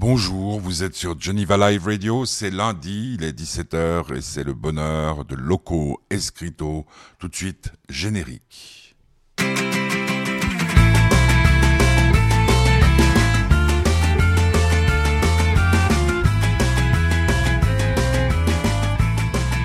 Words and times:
Bonjour, 0.00 0.60
vous 0.60 0.84
êtes 0.84 0.94
sur 0.94 1.20
Geneva 1.20 1.56
Live 1.56 1.86
Radio, 1.86 2.24
c'est 2.24 2.50
lundi, 2.50 3.16
il 3.18 3.24
est 3.24 3.36
17h 3.36 4.14
et 4.14 4.20
c'est 4.20 4.44
le 4.44 4.54
bonheur 4.54 5.24
de 5.24 5.34
Loco 5.34 6.00
Escrito. 6.08 6.86
Tout 7.18 7.26
de 7.26 7.34
suite, 7.34 7.72
générique. 7.88 8.94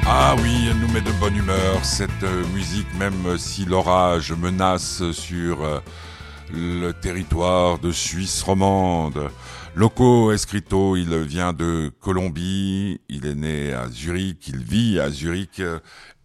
Ah 0.08 0.36
oui, 0.42 0.68
elle 0.68 0.80
nous 0.80 0.92
met 0.92 1.02
de 1.02 1.12
bonne 1.20 1.36
humeur, 1.36 1.86
cette 1.86 2.10
euh, 2.24 2.44
musique, 2.56 2.92
même 2.98 3.38
si 3.38 3.66
l'orage 3.66 4.32
menace 4.32 5.12
sur 5.12 5.64
euh, 5.64 5.80
le 6.52 6.92
territoire 6.92 7.78
de 7.78 7.92
Suisse 7.92 8.42
romande. 8.42 9.30
Loco 9.76 10.32
Escrito, 10.32 10.96
il 10.96 11.18
vient 11.23 11.52
de 11.52 11.91
Colombie, 12.00 13.02
il 13.09 13.26
est 13.26 13.34
né 13.34 13.73
à 13.73 13.90
Zurich, 13.90 14.48
il 14.48 14.63
vit 14.63 14.99
à 14.99 15.09
Zurich 15.09 15.63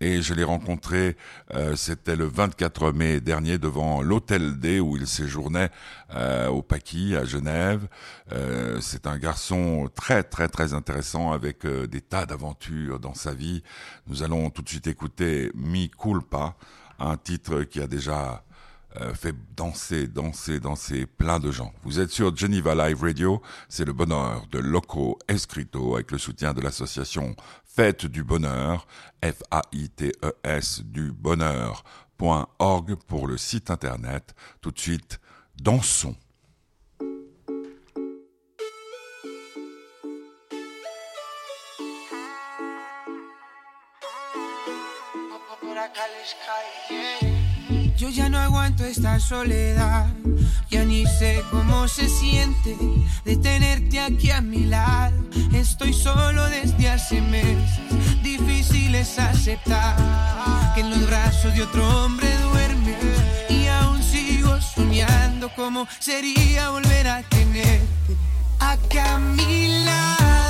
et 0.00 0.20
je 0.20 0.34
l'ai 0.34 0.44
rencontré, 0.44 1.16
euh, 1.54 1.74
c'était 1.74 2.14
le 2.14 2.26
24 2.26 2.92
mai 2.92 3.22
dernier 3.22 3.56
devant 3.56 4.02
l'Hôtel 4.02 4.58
D 4.58 4.80
où 4.80 4.98
il 4.98 5.06
séjournait 5.06 5.70
euh, 6.14 6.48
au 6.48 6.60
Paquis 6.60 7.16
à 7.16 7.24
Genève. 7.24 7.88
Euh, 8.32 8.82
c'est 8.82 9.06
un 9.06 9.16
garçon 9.16 9.88
très 9.94 10.22
très 10.24 10.48
très 10.48 10.74
intéressant 10.74 11.32
avec 11.32 11.66
des 11.66 12.02
tas 12.02 12.26
d'aventures 12.26 13.00
dans 13.00 13.14
sa 13.14 13.32
vie. 13.32 13.62
Nous 14.08 14.22
allons 14.22 14.50
tout 14.50 14.60
de 14.60 14.68
suite 14.68 14.88
écouter 14.88 15.50
Mi 15.54 15.88
Culpa, 15.88 16.54
un 16.98 17.16
titre 17.16 17.62
qui 17.62 17.80
a 17.80 17.86
déjà 17.86 18.44
euh, 18.96 19.12
fait 19.14 19.34
danser, 19.54 20.06
danser, 20.06 20.60
danser 20.60 21.04
plein 21.06 21.38
de 21.38 21.50
gens. 21.50 21.72
Vous 21.82 22.00
êtes 22.00 22.10
sur 22.10 22.34
Geneva 22.34 22.74
Live 22.74 23.02
Radio, 23.02 23.42
c'est 23.68 23.84
le 23.84 23.92
bonheur 23.92 24.46
de 24.50 24.58
Loco 24.58 25.18
Escrito 25.28 25.94
avec 25.94 26.10
le 26.10 26.16
soutien 26.16 26.54
de 26.54 26.62
l'association 26.62 27.36
Fête 27.64 28.06
du 28.06 28.24
Bonheur, 28.24 28.86
F-A-I-T-E-S 29.22 30.82
du 30.84 31.12
bonheur.org 31.12 32.94
pour 33.06 33.26
le 33.26 33.36
site 33.36 33.70
internet. 33.70 34.34
Tout 34.62 34.70
de 34.70 34.78
suite, 34.78 35.20
dansons. 35.60 36.16
Aguanto 48.68 48.84
esta 48.84 49.18
soledad, 49.18 50.06
ya 50.70 50.84
ni 50.84 51.06
sé 51.06 51.42
cómo 51.50 51.88
se 51.88 52.06
siente 52.06 52.76
de 53.24 53.36
tenerte 53.36 53.98
aquí 53.98 54.30
a 54.30 54.42
mi 54.42 54.66
lado. 54.66 55.16
Estoy 55.54 55.94
solo 55.94 56.46
desde 56.50 56.90
hace 56.90 57.22
meses, 57.22 57.80
difícil 58.22 58.94
es 58.94 59.18
aceptar 59.18 59.96
que 60.74 60.82
en 60.82 60.90
los 60.90 61.06
brazos 61.06 61.54
de 61.54 61.62
otro 61.62 62.04
hombre 62.04 62.28
duerme 62.52 62.94
y 63.48 63.66
aún 63.68 64.02
sigo 64.02 64.60
soñando 64.60 65.50
cómo 65.56 65.88
sería 65.98 66.68
volver 66.68 67.08
a 67.08 67.22
tenerte 67.22 68.16
acá 68.60 69.14
a 69.14 69.18
mi 69.18 69.84
lado. 69.84 70.47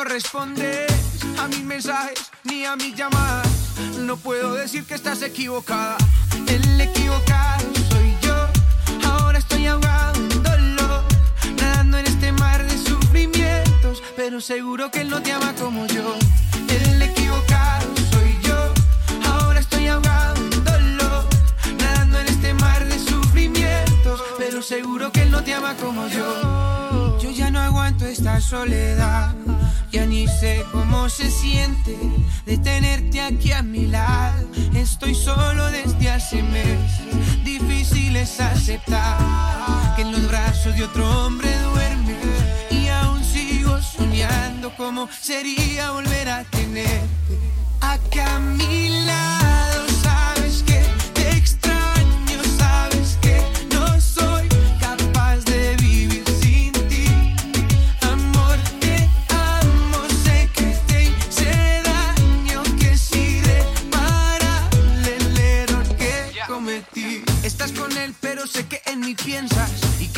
No 0.00 0.04
respondes 0.04 0.90
a 1.38 1.46
mis 1.48 1.62
mensajes 1.62 2.30
ni 2.44 2.64
a 2.64 2.74
mis 2.74 2.94
llamadas. 2.94 3.48
No 3.98 4.16
puedo 4.16 4.54
decir 4.54 4.84
que 4.86 4.94
estás 4.94 5.20
equivocada. 5.20 5.98
El 6.46 6.80
equivocado 6.80 7.66
soy 7.90 8.16
yo. 8.22 8.36
Ahora 9.10 9.38
estoy 9.38 9.66
ahogado 9.66 10.14
en 10.18 10.42
dolor, 10.42 11.04
nadando 11.58 11.98
en 11.98 12.06
este 12.06 12.32
mar 12.32 12.64
de 12.64 12.78
sufrimientos. 12.78 14.02
Pero 14.16 14.40
seguro 14.40 14.90
que 14.90 15.02
él 15.02 15.10
no 15.10 15.20
te 15.20 15.32
ama 15.32 15.54
como 15.54 15.86
yo. 15.86 16.16
El 16.68 17.02
equivocado 17.02 17.94
soy 18.10 18.38
yo. 18.42 18.72
Ahora 19.30 19.60
estoy 19.60 19.88
ahogado 19.88 20.36
en 20.36 20.64
dolor, 20.64 21.26
nadando 21.78 22.20
en 22.20 22.26
este 22.26 22.54
mar 22.54 22.86
de 22.86 22.98
sufrimientos. 22.98 24.22
Pero 24.38 24.62
seguro 24.62 25.12
que 25.12 25.22
él 25.22 25.30
no 25.30 25.44
te 25.44 25.52
ama 25.52 25.74
como 25.76 26.06
yo. 26.08 27.18
Yo 27.20 27.30
ya 27.30 27.50
no 27.50 27.60
aguanto 27.60 28.06
esta 28.06 28.40
soledad. 28.40 29.34
Ya 29.90 30.06
ni 30.06 30.28
sé 30.28 30.64
cómo 30.70 31.08
se 31.08 31.28
siente 31.30 31.98
de 32.46 32.58
tenerte 32.58 33.20
aquí 33.20 33.50
a 33.50 33.62
mi 33.62 33.86
lado. 33.86 34.46
Estoy 34.74 35.16
solo 35.16 35.68
desde 35.70 36.10
hace 36.10 36.42
meses. 36.44 37.44
Difícil 37.44 38.14
es 38.14 38.40
aceptar 38.40 39.18
que 39.96 40.02
en 40.02 40.12
los 40.12 40.28
brazos 40.28 40.76
de 40.76 40.84
otro 40.84 41.26
hombre 41.26 41.50
duerme. 41.72 42.16
Y 42.70 42.86
aún 42.86 43.24
sigo 43.24 43.82
soñando 43.82 44.72
cómo 44.76 45.08
sería 45.20 45.90
volver 45.90 46.28
a 46.28 46.44
tenerte 46.44 47.38
acá 47.80 48.36
a 48.36 48.38
mi 48.38 48.90
lado. 49.06 49.89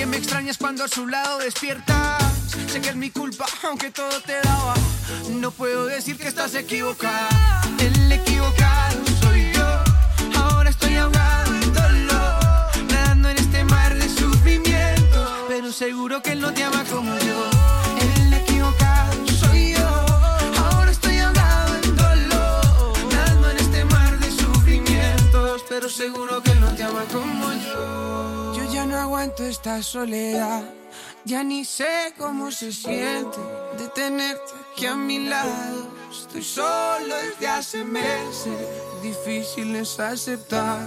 Que 0.03 0.07
me 0.07 0.17
extrañas 0.17 0.59
cuando 0.59 0.83
a 0.83 0.89
su 0.89 1.07
lado 1.07 1.39
despiertas. 1.39 2.21
Sé 2.67 2.81
que 2.81 2.89
es 2.89 2.97
mi 2.97 3.11
culpa, 3.11 3.47
aunque 3.63 3.93
todo 3.93 4.21
te 4.23 4.35
daba. 4.43 4.75
No 5.31 5.53
puedo 5.53 5.87
decir 5.87 6.17
que 6.19 6.27
estás 6.27 6.57
equivocada. 6.57 7.63
El 7.79 8.11
equivocado 8.11 8.99
soy 9.21 9.53
yo. 9.53 10.41
Ahora 10.43 10.71
estoy 10.71 10.97
ahogado 10.97 11.55
en 11.55 11.73
dolor, 11.73 12.43
nadando 12.91 13.29
en 13.29 13.39
este 13.39 13.63
mar 13.63 13.95
de 13.95 14.09
sufrimiento. 14.09 15.47
Pero 15.47 15.71
seguro 15.71 16.21
que 16.21 16.33
él 16.33 16.41
no 16.41 16.53
te 16.53 16.65
ama 16.65 16.83
como 16.91 17.17
yo. 17.19 17.72
Seguro 25.93 26.43
que 26.43 26.55
no 26.55 26.75
te 26.75 26.83
ama 26.83 27.05
como 27.13 27.53
yo. 27.53 28.55
Yo 28.57 28.73
ya 28.73 28.87
no 28.87 28.97
aguanto 28.97 29.45
esta 29.45 29.83
soledad. 29.83 30.63
Ya 31.25 31.45
ni 31.45 31.65
sé 31.65 32.15
cómo 32.17 32.51
se 32.51 32.73
siente 32.73 33.39
de 33.79 33.89
tenerte 33.89 34.53
aquí 34.73 34.87
a 34.87 34.97
mi 34.97 35.19
lado. 35.29 35.91
Estoy 36.11 36.43
solo 36.43 37.15
desde 37.25 37.47
hace 37.47 37.85
meses. 37.85 38.59
Difícil 39.03 39.77
es 39.77 40.01
aceptar 40.01 40.81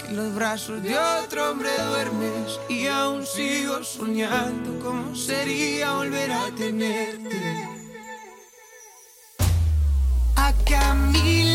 que 0.00 0.08
en 0.08 0.16
los 0.16 0.34
brazos 0.34 0.82
de 0.82 0.96
otro 0.98 1.50
hombre 1.50 1.70
duermes. 1.88 2.60
Y 2.68 2.86
aún 2.86 3.26
sigo 3.26 3.82
soñando 3.82 4.78
cómo 4.84 5.16
sería 5.16 5.94
volver 5.94 6.30
a 6.32 6.50
tenerte. 6.54 7.66
A 10.72 10.94
mi 10.94 11.49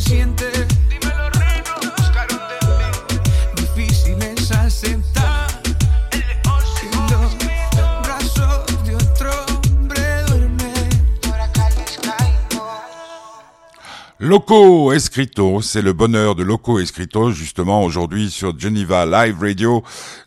sientes 0.00 0.57
Loco 14.28 14.92
Escrito, 14.92 15.62
c'est 15.62 15.80
le 15.80 15.94
bonheur 15.94 16.34
de 16.34 16.42
Loco 16.42 16.78
Escrito, 16.78 17.30
justement 17.30 17.82
aujourd'hui 17.82 18.28
sur 18.28 18.58
Geneva 18.58 19.06
Live 19.06 19.40
Radio. 19.40 19.82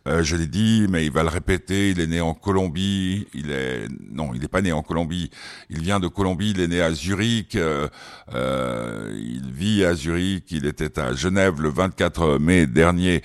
Euh, 0.07 0.23
je 0.23 0.35
l'ai 0.35 0.47
dit, 0.47 0.87
mais 0.89 1.05
il 1.05 1.11
va 1.11 1.21
le 1.21 1.29
répéter. 1.29 1.91
Il 1.91 1.99
est 1.99 2.07
né 2.07 2.19
en 2.19 2.33
Colombie. 2.33 3.27
Il 3.35 3.51
est 3.51 3.87
non, 4.11 4.31
il 4.33 4.41
n'est 4.41 4.47
pas 4.47 4.61
né 4.61 4.71
en 4.71 4.81
Colombie. 4.81 5.29
Il 5.69 5.81
vient 5.81 5.99
de 5.99 6.07
Colombie. 6.07 6.49
Il 6.49 6.61
est 6.61 6.67
né 6.67 6.81
à 6.81 6.91
Zurich. 6.91 7.55
Euh, 7.55 7.89
euh, 8.33 9.15
il 9.15 9.51
vit 9.51 9.85
à 9.85 9.93
Zurich. 9.93 10.45
Il 10.49 10.65
était 10.65 10.97
à 10.97 11.13
Genève 11.13 11.61
le 11.61 11.69
24 11.69 12.39
mai 12.39 12.65
dernier 12.65 13.21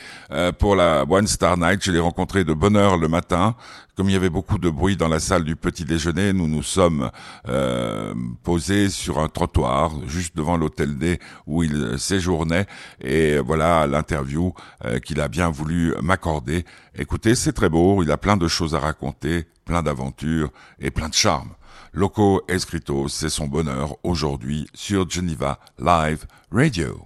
pour 0.58 0.76
la 0.76 1.06
One 1.08 1.26
Star 1.26 1.56
Night. 1.56 1.82
Je 1.82 1.90
l'ai 1.90 2.00
rencontré 2.00 2.44
de 2.44 2.52
bonne 2.52 2.76
heure 2.76 2.98
le 2.98 3.08
matin. 3.08 3.56
Comme 3.96 4.10
il 4.10 4.12
y 4.12 4.16
avait 4.16 4.28
beaucoup 4.28 4.58
de 4.58 4.68
bruit 4.68 4.98
dans 4.98 5.08
la 5.08 5.20
salle 5.20 5.42
du 5.42 5.56
petit 5.56 5.86
déjeuner, 5.86 6.34
nous 6.34 6.48
nous 6.48 6.62
sommes 6.62 7.10
euh, 7.48 8.14
posés 8.42 8.90
sur 8.90 9.18
un 9.18 9.28
trottoir 9.28 9.90
juste 10.06 10.36
devant 10.36 10.58
l'hôtel 10.58 10.98
D 10.98 11.18
où 11.46 11.62
il 11.62 11.98
séjournait. 11.98 12.66
Et 13.00 13.38
voilà 13.38 13.86
l'interview 13.86 14.52
euh, 14.84 14.98
qu'il 14.98 15.18
a 15.18 15.28
bien 15.28 15.48
voulu 15.48 15.94
m'accorder. 16.02 16.66
Écoutez, 16.94 17.34
c'est 17.34 17.54
très 17.54 17.70
beau. 17.70 18.02
Il 18.02 18.10
a 18.10 18.18
plein 18.18 18.36
de 18.36 18.48
choses 18.48 18.74
à 18.74 18.80
raconter, 18.80 19.46
plein 19.64 19.82
d'aventures 19.82 20.50
et 20.78 20.90
plein 20.90 21.08
de 21.08 21.14
charme. 21.14 21.54
Loco 21.94 22.42
Escrito, 22.48 23.08
c'est 23.08 23.30
son 23.30 23.46
bonheur 23.46 23.96
aujourd'hui 24.02 24.68
sur 24.74 25.08
Geneva 25.08 25.58
Live 25.78 26.26
Radio. 26.52 27.00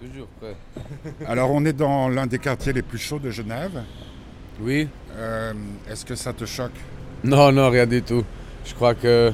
Toujours 0.00 0.26
prêt. 0.40 0.56
Alors 1.28 1.52
on 1.52 1.64
est 1.64 1.72
dans 1.72 2.08
l'un 2.08 2.26
des 2.26 2.40
quartiers 2.40 2.72
les 2.72 2.82
plus 2.82 2.98
chauds 2.98 3.20
de 3.20 3.30
Genève. 3.30 3.84
Oui. 4.60 4.88
Euh, 5.16 5.52
Est-ce 5.90 6.04
que 6.04 6.14
ça 6.14 6.32
te 6.32 6.44
choque? 6.44 6.72
Non, 7.22 7.52
non, 7.52 7.70
rien 7.70 7.86
du 7.86 8.02
tout. 8.02 8.24
Je 8.64 8.74
crois 8.74 8.94
que 8.94 9.32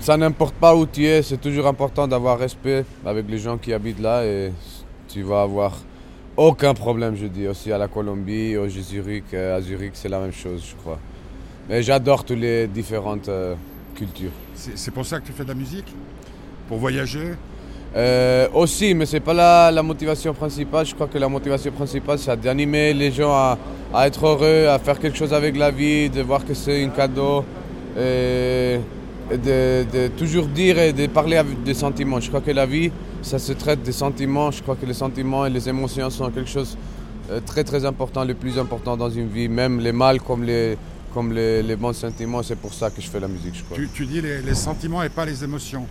ça 0.00 0.16
n'importe 0.16 0.54
pas 0.56 0.74
où 0.76 0.86
tu 0.86 1.06
es, 1.06 1.22
c'est 1.22 1.38
toujours 1.40 1.66
important 1.66 2.06
d'avoir 2.06 2.38
respect 2.38 2.84
avec 3.04 3.28
les 3.28 3.38
gens 3.38 3.56
qui 3.58 3.72
habitent 3.72 4.00
là 4.00 4.24
et 4.24 4.52
tu 5.08 5.22
vas 5.22 5.42
avoir 5.42 5.78
aucun 6.36 6.74
problème, 6.74 7.16
je 7.16 7.26
dis. 7.26 7.46
Aussi 7.46 7.72
à 7.72 7.78
la 7.78 7.88
Colombie, 7.88 8.56
au 8.56 8.68
Zurich, 8.68 9.24
euh, 9.32 9.56
à 9.56 9.60
Zurich, 9.62 9.92
c'est 9.94 10.08
la 10.08 10.20
même 10.20 10.32
chose, 10.32 10.64
je 10.70 10.74
crois. 10.76 10.98
Mais 11.68 11.82
j'adore 11.82 12.24
toutes 12.24 12.38
les 12.38 12.66
différentes 12.66 13.28
euh, 13.28 13.54
cultures. 13.94 14.30
C'est 14.54 14.76
c'est 14.76 14.90
pour 14.90 15.06
ça 15.06 15.18
que 15.20 15.26
tu 15.26 15.32
fais 15.32 15.44
de 15.44 15.48
la 15.48 15.54
musique? 15.54 15.92
Pour 16.68 16.78
voyager? 16.78 17.34
Euh, 17.96 18.46
aussi, 18.52 18.92
mais 18.92 19.06
c'est 19.06 19.20
pas 19.20 19.32
la, 19.72 19.82
motivation 19.82 20.34
principale. 20.34 20.84
Je 20.84 20.94
crois 20.94 21.06
que 21.06 21.16
la 21.16 21.28
motivation 21.28 21.72
principale, 21.72 22.18
c'est 22.18 22.38
d'animer 22.38 22.92
les 22.92 23.10
gens 23.10 23.32
à, 23.32 24.06
être 24.06 24.26
heureux, 24.26 24.66
à 24.68 24.78
faire 24.78 24.98
quelque 24.98 25.16
chose 25.16 25.32
avec 25.32 25.56
la 25.56 25.70
vie, 25.70 26.10
de 26.10 26.20
voir 26.20 26.44
que 26.44 26.52
c'est 26.52 26.84
un 26.84 26.90
cadeau, 26.90 27.42
et 27.96 28.78
de, 29.30 30.08
toujours 30.18 30.46
dire 30.46 30.78
et 30.78 30.92
de 30.92 31.06
parler 31.06 31.38
avec 31.38 31.62
des 31.62 31.72
sentiments. 31.72 32.20
Je 32.20 32.28
crois 32.28 32.42
que 32.42 32.50
la 32.50 32.66
vie, 32.66 32.90
ça 33.22 33.38
se 33.38 33.54
traite 33.54 33.82
des 33.82 33.92
sentiments. 33.92 34.50
Je 34.50 34.62
crois 34.62 34.76
que 34.76 34.84
les 34.84 34.94
sentiments 34.94 35.46
et 35.46 35.50
les 35.50 35.66
émotions 35.66 36.10
sont 36.10 36.30
quelque 36.30 36.50
chose 36.50 36.76
de 37.32 37.38
très 37.38 37.64
très 37.64 37.86
important, 37.86 38.24
le 38.24 38.34
plus 38.34 38.58
important 38.58 38.98
dans 38.98 39.10
une 39.10 39.28
vie, 39.28 39.48
même 39.48 39.80
les 39.80 39.92
mal 39.92 40.20
comme 40.20 40.44
les, 40.44 40.76
comme 41.14 41.32
les, 41.32 41.76
bons 41.76 41.94
sentiments. 41.94 42.42
C'est 42.42 42.58
pour 42.58 42.74
ça 42.74 42.90
que 42.90 43.00
je 43.00 43.08
fais 43.08 43.20
la 43.20 43.28
musique, 43.28 43.54
je 43.54 43.62
crois. 43.64 43.78
tu, 43.94 44.04
dis 44.04 44.20
les 44.20 44.54
sentiments 44.54 45.02
et 45.02 45.08
pas 45.08 45.24
les 45.24 45.42
émotions. 45.42 45.86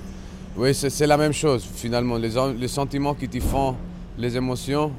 Oui, 0.57 0.73
c'est 0.73 1.07
la 1.07 1.17
même 1.17 1.33
chose 1.33 1.65
finalement. 1.75 2.17
Les, 2.17 2.37
en- 2.37 2.53
les 2.53 2.67
sentiments 2.69 3.13
qui 3.13 3.27
te 3.27 3.39
font 3.41 3.75
les 4.17 4.37
émotions, 4.37 4.93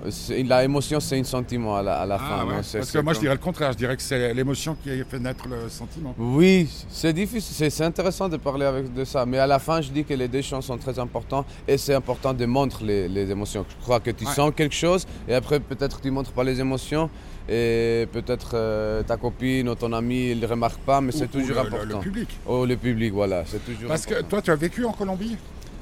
la 0.46 0.64
émotion 0.64 1.00
c'est 1.00 1.18
un 1.18 1.24
sentiment 1.24 1.76
à 1.76 1.82
la, 1.82 2.00
à 2.00 2.06
la 2.06 2.18
fin. 2.18 2.24
Ah 2.40 2.44
ouais. 2.46 2.52
c'est- 2.62 2.78
Parce 2.78 2.90
que 2.90 2.98
moi 2.98 3.14
je 3.14 3.20
dirais 3.20 3.34
le 3.34 3.40
contraire, 3.40 3.72
je 3.72 3.78
dirais 3.78 3.96
que 3.96 4.02
c'est 4.02 4.34
l'émotion 4.34 4.76
qui 4.82 4.90
fait 5.08 5.18
naître 5.18 5.48
le 5.48 5.68
sentiment. 5.68 6.14
Oui, 6.18 6.68
c'est 6.88 7.12
difficile, 7.12 7.70
c'est- 7.70 7.84
intéressant 7.84 8.28
de 8.28 8.36
parler 8.36 8.66
avec 8.66 8.92
de 8.92 9.04
ça. 9.04 9.24
Mais 9.24 9.38
à 9.38 9.46
la 9.46 9.58
fin, 9.58 9.80
je 9.80 9.90
dis 9.90 10.04
que 10.04 10.12
les 10.14 10.28
deux 10.28 10.42
choses 10.42 10.64
sont 10.64 10.76
très 10.76 10.98
importantes 10.98 11.46
et 11.66 11.78
c'est 11.78 11.94
important 11.94 12.34
de 12.34 12.44
montrer 12.46 12.84
les, 12.84 13.08
les 13.08 13.30
émotions. 13.30 13.64
Je 13.68 13.82
crois 13.84 14.00
que 14.00 14.10
tu 14.10 14.26
Ouais. 14.26 14.32
sens 14.34 14.52
quelque 14.54 14.74
chose 14.74 15.06
et 15.28 15.34
après 15.34 15.60
peut-être 15.60 16.00
tu 16.00 16.10
montres 16.10 16.32
pas 16.32 16.44
les 16.44 16.60
émotions 16.60 17.08
et 17.48 18.06
peut-être 18.12 18.50
euh, 18.54 19.02
ta 19.02 19.16
copine 19.16 19.68
ou 19.68 19.74
ton 19.76 19.92
ami 19.92 20.34
ne 20.34 20.46
remarque 20.46 20.80
pas, 20.80 21.00
mais 21.00 21.12
c'est 21.12 21.32
Ou- 21.34 21.38
ou 21.38 21.40
toujours 21.40 21.56
le- 21.56 21.70
le- 21.70 21.74
important. 21.76 21.96
Le, 21.98 22.02
public. 22.02 22.28
Oh, 22.46 22.66
le 22.66 22.76
public, 22.76 23.12
voilà, 23.12 23.44
c'est 23.46 23.64
toujours 23.64 23.88
Parce 23.88 24.04
que 24.04 24.20
toi 24.22 24.42
tu 24.42 24.50
as 24.50 24.56
vécu 24.56 24.84
en 24.84 24.92
Colombie? 24.92 25.36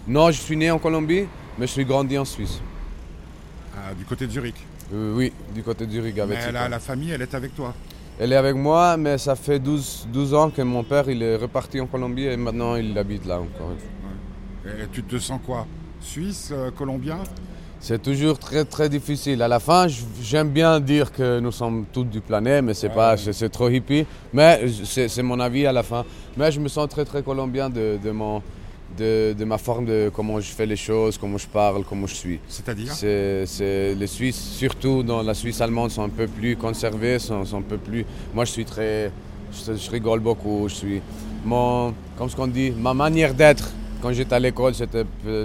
Non, 0.06 0.30
je 0.30 0.40
suis 0.40 0.56
né 0.56 0.70
en 0.70 0.78
Colombie, 0.78 1.24
mais 1.58 1.66
je 1.66 1.72
suis 1.72 1.84
grandi 1.84 2.16
en 2.18 2.24
Suisse. 2.26 2.60
Ah, 3.76 3.94
Du 3.98 4.04
côté 4.04 4.26
de 4.26 4.32
Zurich. 4.32 4.56
Euh, 4.92 5.14
oui, 5.16 5.32
du 5.54 5.62
côté 5.62 5.86
de 5.86 5.90
Zurich 5.92 6.18
avec 6.18 6.38
Mais 6.38 6.52
la, 6.52 6.68
la 6.68 6.78
famille 6.78 7.10
elle 7.10 7.22
est 7.22 7.34
avec 7.34 7.54
toi. 7.54 7.74
Elle 8.18 8.32
est 8.32 8.36
avec 8.36 8.54
moi, 8.54 8.96
mais 8.96 9.18
ça 9.18 9.34
fait 9.34 9.58
12, 9.58 10.08
12 10.12 10.34
ans 10.34 10.50
que 10.50 10.62
mon 10.62 10.84
père 10.84 11.08
il 11.08 11.20
est 11.22 11.36
reparti 11.36 11.80
en 11.80 11.86
Colombie 11.86 12.26
et 12.26 12.36
maintenant 12.36 12.76
il 12.76 12.96
habite 12.96 13.26
là 13.26 13.40
encore. 13.40 13.72
Et 14.66 14.86
tu 14.92 15.02
te 15.02 15.18
sens 15.18 15.40
quoi? 15.44 15.66
Suisse, 16.00 16.50
euh, 16.52 16.70
colombien? 16.70 17.18
C'est 17.80 18.00
toujours 18.00 18.38
très 18.38 18.64
très 18.64 18.88
difficile. 18.88 19.42
À 19.42 19.48
la 19.48 19.58
fin, 19.60 19.86
j'aime 20.22 20.48
bien 20.50 20.80
dire 20.80 21.12
que 21.12 21.38
nous 21.40 21.52
sommes 21.52 21.84
tous 21.92 22.04
du 22.04 22.20
planète, 22.20 22.64
mais 22.64 22.72
c'est 22.72 22.88
Ouais. 22.88 22.94
pas, 22.94 23.16
c'est 23.16 23.32
c'est 23.34 23.50
trop 23.50 23.68
hippie. 23.68 24.06
Mais 24.32 24.66
c'est 24.84 25.08
c'est 25.08 25.22
mon 25.22 25.38
avis 25.40 25.66
à 25.66 25.72
la 25.72 25.82
fin. 25.82 26.04
Mais 26.36 26.50
je 26.52 26.60
me 26.60 26.68
sens 26.68 26.88
très 26.88 27.04
très 27.04 27.22
colombien 27.22 27.68
de, 27.68 27.98
de 28.02 28.10
mon, 28.10 28.42
de, 28.98 29.34
de 29.38 29.44
ma 29.44 29.58
forme 29.58 29.84
de 29.86 30.10
comment 30.14 30.40
je 30.40 30.50
fais 30.52 30.66
les 30.66 30.76
choses, 30.76 31.18
comment 31.18 31.38
je 31.38 31.46
parle, 31.46 31.84
comment 31.84 32.06
je 32.06 32.14
suis. 32.14 32.40
C'est-à-dire? 32.48 32.92
C'est, 32.92 33.94
les 33.94 34.06
Suisses, 34.06 34.40
surtout 34.56 35.02
dans 35.02 35.22
la 35.22 35.34
Suisse 35.34 35.60
allemande, 35.60 35.90
sont 35.90 36.02
un 36.02 36.08
peu 36.08 36.26
plus 36.26 36.56
conservés, 36.56 37.18
sont, 37.18 37.44
sont 37.44 37.58
un 37.58 37.62
peu 37.62 37.78
plus. 37.78 38.04
Moi, 38.34 38.44
je 38.44 38.50
suis 38.52 38.64
très, 38.64 39.10
je, 39.52 39.74
je 39.74 39.90
rigole 39.90 40.20
beaucoup. 40.20 40.66
Je 40.68 40.74
suis, 40.74 41.02
mon, 41.44 41.94
comme 42.16 42.28
ce 42.28 42.36
qu'on 42.36 42.46
dit, 42.46 42.70
ma 42.72 42.94
manière 42.94 43.34
d'être. 43.34 43.70
Quand 44.00 44.12
j'étais 44.12 44.34
à 44.34 44.38
l'école, 44.38 44.74
c'était 44.74 45.04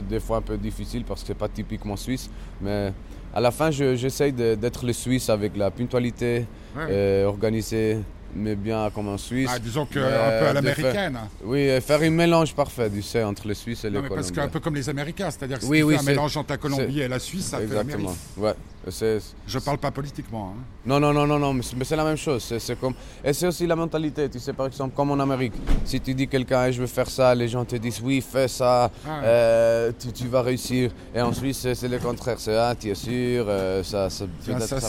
des 0.10 0.20
fois 0.20 0.38
un 0.38 0.42
peu 0.42 0.58
difficile 0.58 1.04
parce 1.06 1.22
que 1.22 1.28
c'est 1.28 1.34
pas 1.34 1.48
typiquement 1.48 1.96
suisse. 1.96 2.30
Mais 2.62 2.92
à 3.34 3.40
la 3.40 3.52
fin, 3.52 3.72
je- 3.72 3.96
j'essaye 3.96 4.34
de- 4.34 4.56
d'être 4.56 4.86
le 4.86 4.92
Suisse 4.94 5.30
avec 5.30 5.56
la 5.56 5.72
ponctualité, 5.72 6.46
Ouais. 6.76 6.84
euh, 6.90 7.26
organisé, 7.26 8.00
mais 8.36 8.56
bien 8.56 8.90
comme 8.94 9.10
un 9.10 9.18
Suisse. 9.18 9.50
Ah, 9.52 9.60
disons 9.60 9.86
que 9.86 10.00
Mais, 10.00 10.06
un 10.06 10.40
peu 10.40 10.48
à 10.48 10.54
l'américaine. 10.54 11.20
Oui, 11.44 11.60
et 11.60 11.82
faire 11.82 12.02
un 12.02 12.10
mélange 12.10 12.54
parfait, 12.54 12.90
tu 12.90 13.02
sais, 13.02 13.24
entre 13.24 13.48
le 13.48 13.54
Suisse 13.54 13.84
et 13.86 13.90
le 13.90 13.98
Non, 13.98 14.04
mais 14.04 14.10
parce 14.10 14.32
qu'un 14.32 14.48
peu 14.48 14.60
comme 14.60 14.76
les 14.76 14.90
Américains, 14.90 15.30
c'est-à-dire 15.32 15.58
que 15.60 15.64
si 15.66 15.70
Oui, 15.70 15.80
tu 15.80 15.84
oui, 15.86 15.96
fais 15.96 16.02
un 16.02 16.04
mélange 16.04 16.38
entre 16.38 16.52
la 16.52 16.58
Colombie 16.58 17.02
et 17.02 17.08
la 17.08 17.20
Suisse, 17.20 17.46
ça 17.46 17.58
fait 17.58 17.64
Exactement. 17.64 17.98
l'Amérique. 17.98 18.20
Ouais. 18.38 18.54
Je 18.92 19.60
parle 19.60 19.78
pas 19.78 19.92
politiquement. 19.92 20.54
hein. 20.56 20.62
Non, 20.86 21.00
non, 21.00 21.14
non, 21.14 21.28
non, 21.28 21.38
non, 21.40 21.54
mais 21.54 21.64
c'est 21.84 21.96
la 21.96 22.04
même 22.04 22.18
chose. 22.18 22.54
C'est, 22.60 22.80
comme... 22.80 22.94
Et 23.24 23.34
c'est 23.34 23.48
aussi 23.48 23.68
la 23.68 23.76
mentalité. 23.76 24.30
Tu 24.30 24.40
sais, 24.40 24.54
par 24.54 24.68
exemple, 24.68 24.96
comme 24.96 25.12
en 25.12 25.20
Amérique, 25.20 25.54
si 25.86 26.00
tu 26.00 26.14
dis 26.14 26.28
quelqu'un, 26.28 26.66
Eh, 26.68 26.74
je 26.74 26.82
veux 26.82 26.88
faire 26.88 27.10
ça, 27.10 27.34
les 27.36 27.48
gens 27.48 27.64
te 27.66 27.76
disent, 27.76 28.02
oui, 28.04 28.22
fais 28.22 28.48
ça, 28.48 28.90
Ah. 29.08 29.24
euh, 29.24 29.92
tu, 30.00 30.12
tu 30.12 30.28
vas 30.28 30.42
réussir. 30.42 30.92
Et 31.14 31.22
en 31.22 31.34
Suisse, 31.34 31.68
c'est, 31.74 31.88
le 31.88 32.00
contraire. 32.00 32.38
C'est, 32.40 32.56
ah, 32.56 32.74
tu 32.80 32.90
es 32.90 32.96
sûr, 32.96 33.46
euh, 33.48 33.84
ça, 33.84 34.10
ça, 34.10 34.26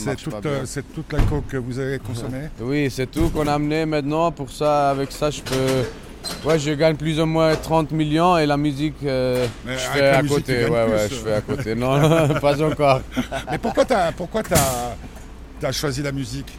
marche 0.05 0.29
pas 0.29 0.39
euh, 0.45 0.61
c'est 0.65 0.83
toute 0.93 1.11
la 1.13 1.21
coke 1.23 1.47
que 1.47 1.57
vous 1.57 1.77
avez 1.79 1.99
consommée. 1.99 2.47
Oui, 2.61 2.89
c'est 2.89 3.09
tout 3.09 3.29
qu'on 3.29 3.47
a 3.47 3.53
amené 3.53 3.85
maintenant. 3.85 4.31
Pour 4.31 4.49
ça, 4.51 4.89
avec 4.91 5.11
ça, 5.11 5.29
je 5.29 5.41
peux... 5.41 5.83
Ouais, 6.45 6.59
je 6.59 6.71
gagne 6.73 6.95
plus 6.95 7.19
ou 7.19 7.25
moins 7.25 7.55
30 7.55 7.91
millions 7.91 8.37
et 8.37 8.45
la 8.45 8.57
musique, 8.57 8.95
euh, 9.03 9.47
je 9.65 9.73
fais 9.75 10.07
à 10.09 10.21
musique, 10.21 10.37
côté. 10.37 10.53
Ouais, 10.53 10.65
plus, 10.65 10.71
ouais, 10.71 10.79
euh. 10.79 11.07
je 11.09 11.15
fais 11.15 11.33
à 11.33 11.41
côté. 11.41 11.75
Non, 11.75 12.29
pas 12.41 12.61
encore. 12.63 13.01
Mais 13.51 13.57
pourquoi 13.57 13.85
tu 13.85 13.93
as, 13.93 14.11
pourquoi 14.11 14.43
t'as, 14.43 14.95
t'as 15.59 15.71
choisi 15.71 16.01
la 16.01 16.11
musique? 16.11 16.51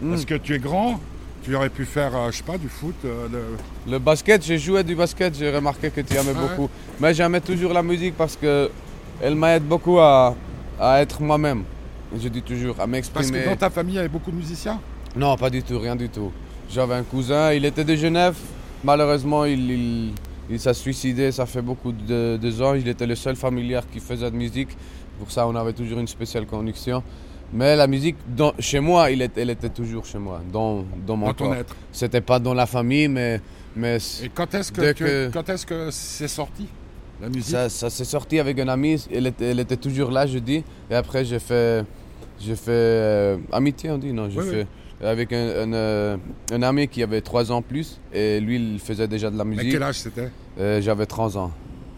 Hmm. 0.00 0.10
Parce 0.10 0.24
que 0.24 0.34
tu 0.34 0.54
es 0.54 0.58
grand, 0.58 0.98
tu 1.42 1.54
aurais 1.54 1.68
pu 1.68 1.84
faire, 1.84 2.14
euh, 2.16 2.30
je 2.30 2.38
sais 2.38 2.42
pas, 2.42 2.56
du 2.58 2.68
foot. 2.68 2.94
euh, 3.04 3.28
Le 3.88 3.98
basket, 3.98 4.44
j'ai 4.44 4.58
joué 4.58 4.82
du 4.84 4.94
basket, 4.94 5.36
j'ai 5.36 5.50
remarqué 5.54 5.90
que 5.90 6.00
tu 6.00 6.14
aimais 6.14 6.32
Ah 6.34 6.40
ouais. 6.42 6.48
beaucoup. 6.48 6.70
Mais 6.98 7.12
j'aimais 7.14 7.40
toujours 7.40 7.72
la 7.74 7.82
musique 7.82 8.16
parce 8.16 8.36
que 8.36 8.70
elle 9.22 9.34
m'aide 9.34 9.64
beaucoup 9.64 9.98
à, 9.98 10.34
à 10.80 11.00
être 11.02 11.20
moi-même. 11.22 11.64
Je 12.18 12.28
dis 12.28 12.42
toujours, 12.42 12.74
à 12.74 12.78
Parce 12.78 12.88
m'exprimer. 12.88 13.42
que 13.42 13.48
dans 13.50 13.56
ta 13.56 13.70
famille, 13.70 13.94
il 13.94 13.96
y 13.96 14.00
avait 14.00 14.08
beaucoup 14.08 14.30
de 14.30 14.36
musiciens? 14.36 14.80
Non, 15.14 15.36
pas 15.36 15.50
du 15.50 15.62
tout, 15.62 15.78
rien 15.78 15.94
du 15.94 16.08
tout. 16.08 16.32
J'avais 16.70 16.94
un 16.94 17.02
cousin, 17.02 17.52
il 17.52 17.64
était 17.64 17.84
de 17.84 17.94
Genève. 17.94 18.34
Malheureusement, 18.84 19.44
il, 19.44 19.70
il, 19.70 20.12
il 20.50 20.60
s'est 20.60 20.74
suicidé, 20.74 21.32
ça 21.32 21.46
fait 21.46 21.62
beaucoup 21.62 21.92
de, 21.92 22.38
de 22.40 22.62
ans. 22.62 22.74
Il 22.74 22.88
était 22.88 23.06
le 23.06 23.14
seul 23.14 23.36
familier 23.36 23.80
qui 23.92 24.00
faisait 24.00 24.30
de 24.30 24.36
musique. 24.36 24.70
Pour 25.18 25.30
ça, 25.30 25.46
on 25.46 25.54
avait 25.54 25.72
toujours 25.74 25.98
une 25.98 26.08
spéciale 26.08 26.46
connexion. 26.46 27.02
Mais 27.52 27.74
la 27.76 27.86
musique, 27.86 28.16
dans- 28.36 28.54
chez 28.58 28.80
moi, 28.80 29.10
il 29.10 29.20
est- 29.22 29.36
elle 29.36 29.50
était 29.50 29.68
toujours 29.68 30.04
chez 30.06 30.18
moi, 30.18 30.40
dans, 30.52 30.84
dans 31.06 31.16
mon 31.16 31.26
Dans 31.26 31.34
ton 31.34 31.44
corps. 31.46 31.54
être. 31.56 31.76
C'était 31.92 32.20
pas 32.20 32.38
dans 32.38 32.54
la 32.54 32.64
famille, 32.66 33.08
mais, 33.08 33.40
mais 33.76 33.96
Et 34.22 34.28
quand 34.32 34.54
est-ce 34.54 34.70
que, 34.72 35.28
quand 35.32 35.48
est-ce 35.48 35.66
que 35.66 35.88
c'est 35.90 36.28
sorti 36.28 36.66
la 37.20 37.28
musique? 37.28 37.50
Ça, 37.50 37.68
ça 37.68 37.90
s'est 37.90 38.04
sorti 38.04 38.38
avec 38.38 38.58
un 38.60 38.68
ami, 38.68 39.04
elle 39.12 39.26
était, 39.26 39.46
elle 39.46 39.58
était 39.60 39.76
toujours 39.76 40.10
là, 40.12 40.26
je 40.28 40.38
dis. 40.38 40.62
Et 40.90 40.94
après, 40.94 41.24
j'ai 41.24 41.40
fait, 41.40 41.84
j'ai 42.40 42.54
fait 42.54 42.70
euh, 42.70 43.36
amitié, 43.52 43.90
on 43.90 43.98
dit, 43.98 44.12
non, 44.12 44.30
j'ai 44.30 44.38
Oui, 44.38 44.46
oui. 44.52 44.66
Fait 45.00 45.06
avec 45.06 45.32
un, 45.32 45.36
un, 45.48 45.72
euh, 45.72 46.16
un 46.52 46.62
ami 46.62 46.88
qui 46.88 47.02
avait 47.02 47.20
3 47.20 47.50
ans 47.52 47.62
plus. 47.62 48.00
Et 48.12 48.40
lui, 48.40 48.56
il 48.56 48.78
faisait 48.78 49.08
déjà 49.08 49.30
de 49.30 49.36
la 49.36 49.42
À 49.42 49.44
musique. 49.44 49.72
quel 49.72 49.82
âge 49.82 49.98
c'était? 50.00 50.30
Euh, 50.58 50.80
J'avais 50.80 51.06
30 51.06 51.36
ans. 51.36 51.52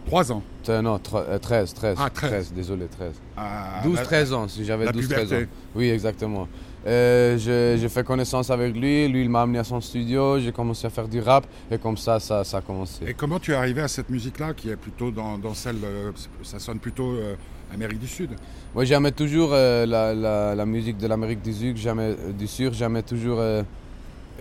3 0.07 0.33
ans? 0.33 0.43
Euh, 0.69 0.83
non, 0.83 0.97
tre- 0.99 1.25
euh, 1.29 1.39
13, 1.39 1.75
13. 1.75 1.97
Ah, 2.01 2.11
13. 2.11 2.53
désolé, 2.53 2.87
13. 2.87 3.13
Ah, 3.37 3.81
12, 3.85 3.97
la- 3.97 4.03
13 4.03 4.33
ans, 4.33 4.49
si 4.49 4.65
j'avais 4.65 4.85
la 4.85 4.93
12, 4.93 5.09
13 5.09 5.21
ans. 5.33 5.37
puberté. 5.37 5.49
Oui, 5.77 5.91
exactement. 5.91 6.49
Et 6.85 7.37
j'ai 7.39 7.89
fait 7.89 8.03
connaissance 8.05 8.51
avec 8.51 8.75
lui, 8.75 9.07
lui 9.07 9.23
il 9.23 9.31
m'a 9.31 9.43
amené 9.43 9.61
à 9.61 9.65
son 9.65 9.81
studio, 9.81 10.41
j'ai 10.41 10.51
commencé 10.51 10.85
à 10.85 10.91
faire 10.91 11.07
du 11.07 11.21
rap 11.21 11.47
et 11.71 11.79
comme 11.79 11.97
ça, 11.97 12.19
ça, 12.19 12.43
ça 12.43 12.57
a 12.57 12.61
commencé. 12.61 13.05
Et 13.07 13.15
comment 13.15 13.39
tu 13.39 13.53
es 13.53 13.55
arrivé 13.55 13.81
à 13.83 13.87
cette 13.87 14.11
musique-là 14.11 14.53
qui 14.55 14.69
est 14.71 14.75
plutôt 14.77 15.13
dans, 15.13 15.39
dans 15.39 15.55
celle. 15.55 15.77
euh, 15.85 16.11
ça 16.43 16.59
sonne 16.59 16.81
plutôt 16.81 17.13
euh, 17.13 17.37
Amérique 17.75 17.99
du 18.01 18.07
Sud 18.07 18.31
Moi 18.75 18.85
j'aimais 18.85 19.13
toujours 19.13 19.51
euh, 19.53 19.87
la, 19.87 20.15
la- 20.15 20.55
la 20.55 20.67
musique 20.67 20.99
de 20.99 21.07
l'Amérique 21.07 21.43
du 21.43 21.53
Sud, 21.53 21.77
jamais, 21.77 22.15
euh, 22.19 22.33
du 22.33 22.47
Sud, 22.47 22.75
j'aimais 22.75 23.03
toujours 23.03 23.39
euh, 23.41 23.63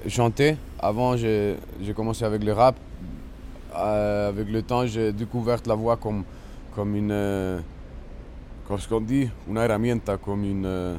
chanter. 0.07 0.57
Avant 0.79 1.15
j'ai 1.17 1.55
commencé 1.95 2.25
avec 2.25 2.43
le 2.43 2.53
rap. 2.53 2.75
Euh, 3.77 4.29
avec 4.29 4.49
le 4.49 4.61
temps 4.63 4.85
j'ai 4.85 5.13
découvert 5.13 5.59
la 5.65 5.75
voix 5.75 5.95
comme, 5.97 6.23
comme 6.75 6.95
une... 6.95 7.11
euh, 7.11 7.59
Qu'est-ce 8.67 8.87
qu'on 8.87 9.01
dit 9.01 9.29
Una 9.49 9.63
herramienta, 9.65 10.17
comme 10.17 10.43
une... 10.43 10.97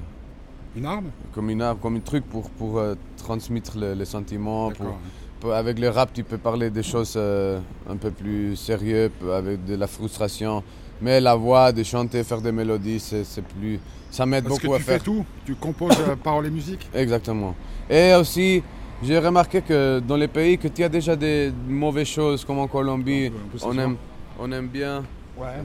Une 0.77 0.87
arme? 0.87 1.07
comme 1.35 1.51
une 1.51 1.61
arme, 1.63 1.79
comme 1.79 1.97
un 1.97 2.01
truc 2.01 2.25
pour, 2.25 2.49
pour 2.51 2.81
transmettre 3.19 3.79
le- 3.79 3.93
les 3.95 4.05
sentiments. 4.07 4.71
Pour, 4.71 4.87
D'accord. 4.87 5.01
pour- 5.41 5.53
avec 5.55 5.79
le 5.79 5.89
rap, 5.91 6.13
tu 6.15 6.25
peux 6.25 6.39
parler 6.39 6.71
des 6.71 6.83
choses 6.83 7.17
un 7.17 7.97
peu 7.97 8.11
plus 8.11 8.57
sérieuses, 8.57 9.11
avec 9.35 9.65
de 9.67 9.75
la 9.75 9.87
frustration. 9.87 10.63
Mais 11.01 11.21
la 11.21 11.35
voix, 11.35 11.73
de 11.73 11.83
chanter, 11.83 12.23
faire 12.25 12.41
des 12.41 12.53
mélodies, 12.53 13.01
c'est 13.01 13.45
plus. 13.45 13.79
Ça 14.11 14.27
m'aide 14.27 14.45
que 14.45 14.49
beaucoup 14.51 14.75
à 14.75 14.79
tu 14.79 14.85
faire. 14.85 14.99
fais 14.99 15.05
tout. 15.05 15.25
Tu 15.45 15.55
composes 15.55 15.99
euh, 16.07 16.15
paroles 16.23 16.47
et 16.47 16.51
musique 16.51 16.89
Exactement. 16.95 17.55
Et 17.89 18.15
aussi, 18.15 18.63
j'ai 19.03 19.19
remarqué 19.19 19.63
que 19.63 20.01
dans 20.01 20.17
les 20.17 20.29
pays 20.29 20.59
que 20.59 20.69
tu 20.69 20.85
as 20.85 20.89
déjà 20.89 21.17
des 21.17 21.51
mauvaises 21.69 22.07
choses, 22.09 22.45
comme 22.45 22.59
en 22.59 22.69
Colombie, 22.69 23.33
On 23.35 23.49
peut- 23.57 23.65
on 23.65 23.79
aime, 23.79 23.97
on 24.39 24.53
aime 24.53 24.69
bien. 24.69 25.03
Ouais. 25.37 25.65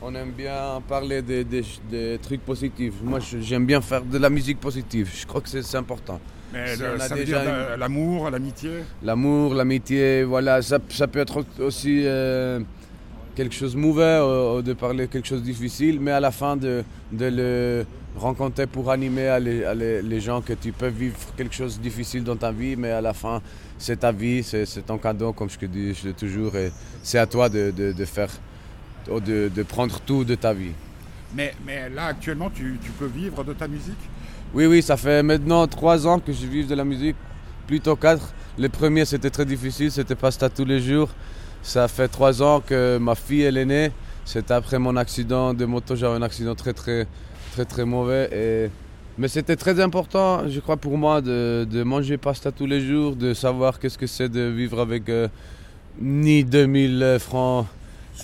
On 0.00 0.14
aime 0.14 0.30
bien 0.30 0.80
parler 0.88 1.22
des, 1.22 1.44
des- 1.44 1.64
des 1.90 2.18
trucs 2.22 2.40
positifs. 2.44 2.94
Moi, 3.02 3.18
j'aime 3.40 3.66
bien 3.66 3.80
faire 3.80 4.02
de 4.04 4.18
la 4.18 4.30
musique 4.30 4.58
positive. 4.58 5.10
Je 5.14 5.26
crois 5.26 5.40
que 5.40 5.48
c'est 5.48 5.76
important. 5.76 6.18
Mais 6.52 6.76
le- 6.76 6.98
ça 6.98 7.14
veut 7.14 7.24
déjà 7.24 7.40
dire 7.40 7.50
euh, 7.52 7.76
l'amour, 7.76 8.28
l'amitié 8.30 8.70
L'amour, 9.02 9.54
l'amitié, 9.54 10.22
voilà, 10.24 10.60
ça, 10.62 10.78
ça 10.88 11.06
peut 11.08 11.20
être 11.20 11.44
aussi 11.60 12.02
euh, 12.04 12.60
quelque 13.34 13.54
chose 13.54 13.74
de 13.74 13.78
mauvais 13.78 14.18
ou, 14.20 14.58
ou 14.58 14.62
de 14.62 14.72
parler 14.72 15.08
quelque 15.08 15.26
chose 15.28 15.40
de 15.40 15.46
difficile, 15.46 15.98
mais 16.00 16.10
à 16.12 16.20
la 16.20 16.30
fin 16.30 16.56
de, 16.56 16.84
de 17.12 17.24
le 17.26 17.86
rencontrer 18.16 18.66
pour 18.66 18.90
animer 18.90 19.28
à 19.28 19.38
les, 19.38 19.64
à 19.64 19.74
les- 19.74 20.02
les 20.02 20.20
gens 20.20 20.40
que 20.42 20.52
tu 20.52 20.72
peux 20.72 20.88
vivre 20.88 21.16
quelque 21.36 21.54
chose 21.54 21.78
de 21.78 21.82
difficile 21.82 22.22
dans 22.24 22.36
ta 22.36 22.52
vie, 22.52 22.76
mais 22.76 22.90
à 22.90 23.00
la 23.00 23.14
fin, 23.14 23.40
c'est 23.78 24.00
ta 24.00 24.12
vie, 24.12 24.42
c'est 24.42 24.66
ton 24.86 24.98
cadeau, 24.98 25.32
comme 25.32 25.48
je 25.48 25.58
te 25.58 25.64
dis, 25.66 25.94
je 25.94 26.10
toujours, 26.10 26.54
et 26.56 26.70
c'est 27.02 27.18
à 27.18 27.26
toi 27.26 27.48
de, 27.48 27.70
de- 27.70 27.92
de 27.92 28.04
faire, 28.04 28.30
ou 29.10 29.18
de, 29.20 29.50
de 29.54 29.62
prendre 29.62 29.98
tout 30.00 30.24
de 30.24 30.34
ta 30.34 30.52
vie. 30.52 30.72
mais, 31.34 31.54
mais 31.66 31.88
là, 31.88 32.06
actuellement, 32.06 32.50
tu, 32.50 32.78
tu 32.84 32.90
peux 32.92 33.06
vivre 33.06 33.42
de 33.44 33.54
ta 33.54 33.66
musique? 33.66 33.98
Oui, 34.54 34.66
oui, 34.66 34.82
ça 34.82 34.98
fait 34.98 35.22
maintenant 35.22 35.66
trois 35.66 36.06
ans 36.06 36.18
que 36.20 36.32
je 36.32 36.46
vis 36.46 36.66
de 36.66 36.74
la 36.74 36.84
musique, 36.84 37.16
plutôt 37.66 37.96
quatre. 37.96 38.34
Les 38.58 38.68
premiers, 38.68 39.06
c'était 39.06 39.30
très 39.30 39.46
difficile, 39.46 39.90
c'était 39.90 40.14
pas 40.14 40.30
ça 40.30 40.50
tous 40.50 40.66
les 40.66 40.80
jours. 40.80 41.08
Ça 41.62 41.88
fait 41.88 42.08
trois 42.08 42.42
ans 42.42 42.60
que 42.60 42.98
ma 42.98 43.14
fille, 43.14 43.42
elle 43.42 43.56
est 43.56 43.64
née. 43.64 43.90
C'était 44.24 44.54
après 44.54 44.78
mon 44.78 44.96
accident 44.96 45.54
de 45.54 45.64
moto, 45.64 45.96
j'avais 45.96 46.14
un 46.16 46.22
accident 46.22 46.54
très, 46.54 46.72
très, 46.72 47.06
très, 47.52 47.64
très 47.64 47.84
mauvais. 47.84 48.28
Et... 48.32 48.70
Mais 49.18 49.28
c'était 49.28 49.56
très 49.56 49.78
important, 49.78 50.48
je 50.48 50.58
crois, 50.60 50.76
pour 50.78 50.96
moi, 50.96 51.20
de, 51.20 51.66
de 51.70 51.82
manger 51.82 52.16
pasta 52.16 52.50
tous 52.50 52.66
les 52.66 52.80
jours, 52.80 53.14
de 53.14 53.34
savoir 53.34 53.78
qu'est-ce 53.78 53.98
que 53.98 54.06
c'est 54.06 54.28
de 54.30 54.40
vivre 54.42 54.80
avec 54.80 55.08
euh, 55.08 55.28
ni 56.00 56.44
2000 56.44 57.18
francs. 57.20 57.66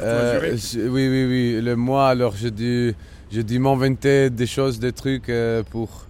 Euh, 0.00 0.56
c'est- 0.56 0.88
oui, 0.88 1.08
oui, 1.08 1.24
oui, 1.26 1.60
le 1.62 1.76
mois, 1.76 2.08
alors 2.08 2.34
j'ai 2.36 2.50
dû, 2.50 2.94
j'ai 3.30 3.42
dû 3.42 3.58
m'inventer 3.58 4.30
des 4.30 4.46
choses, 4.46 4.78
des 4.78 4.92
trucs 4.92 5.28
euh, 5.28 5.62
pour, 5.70 6.06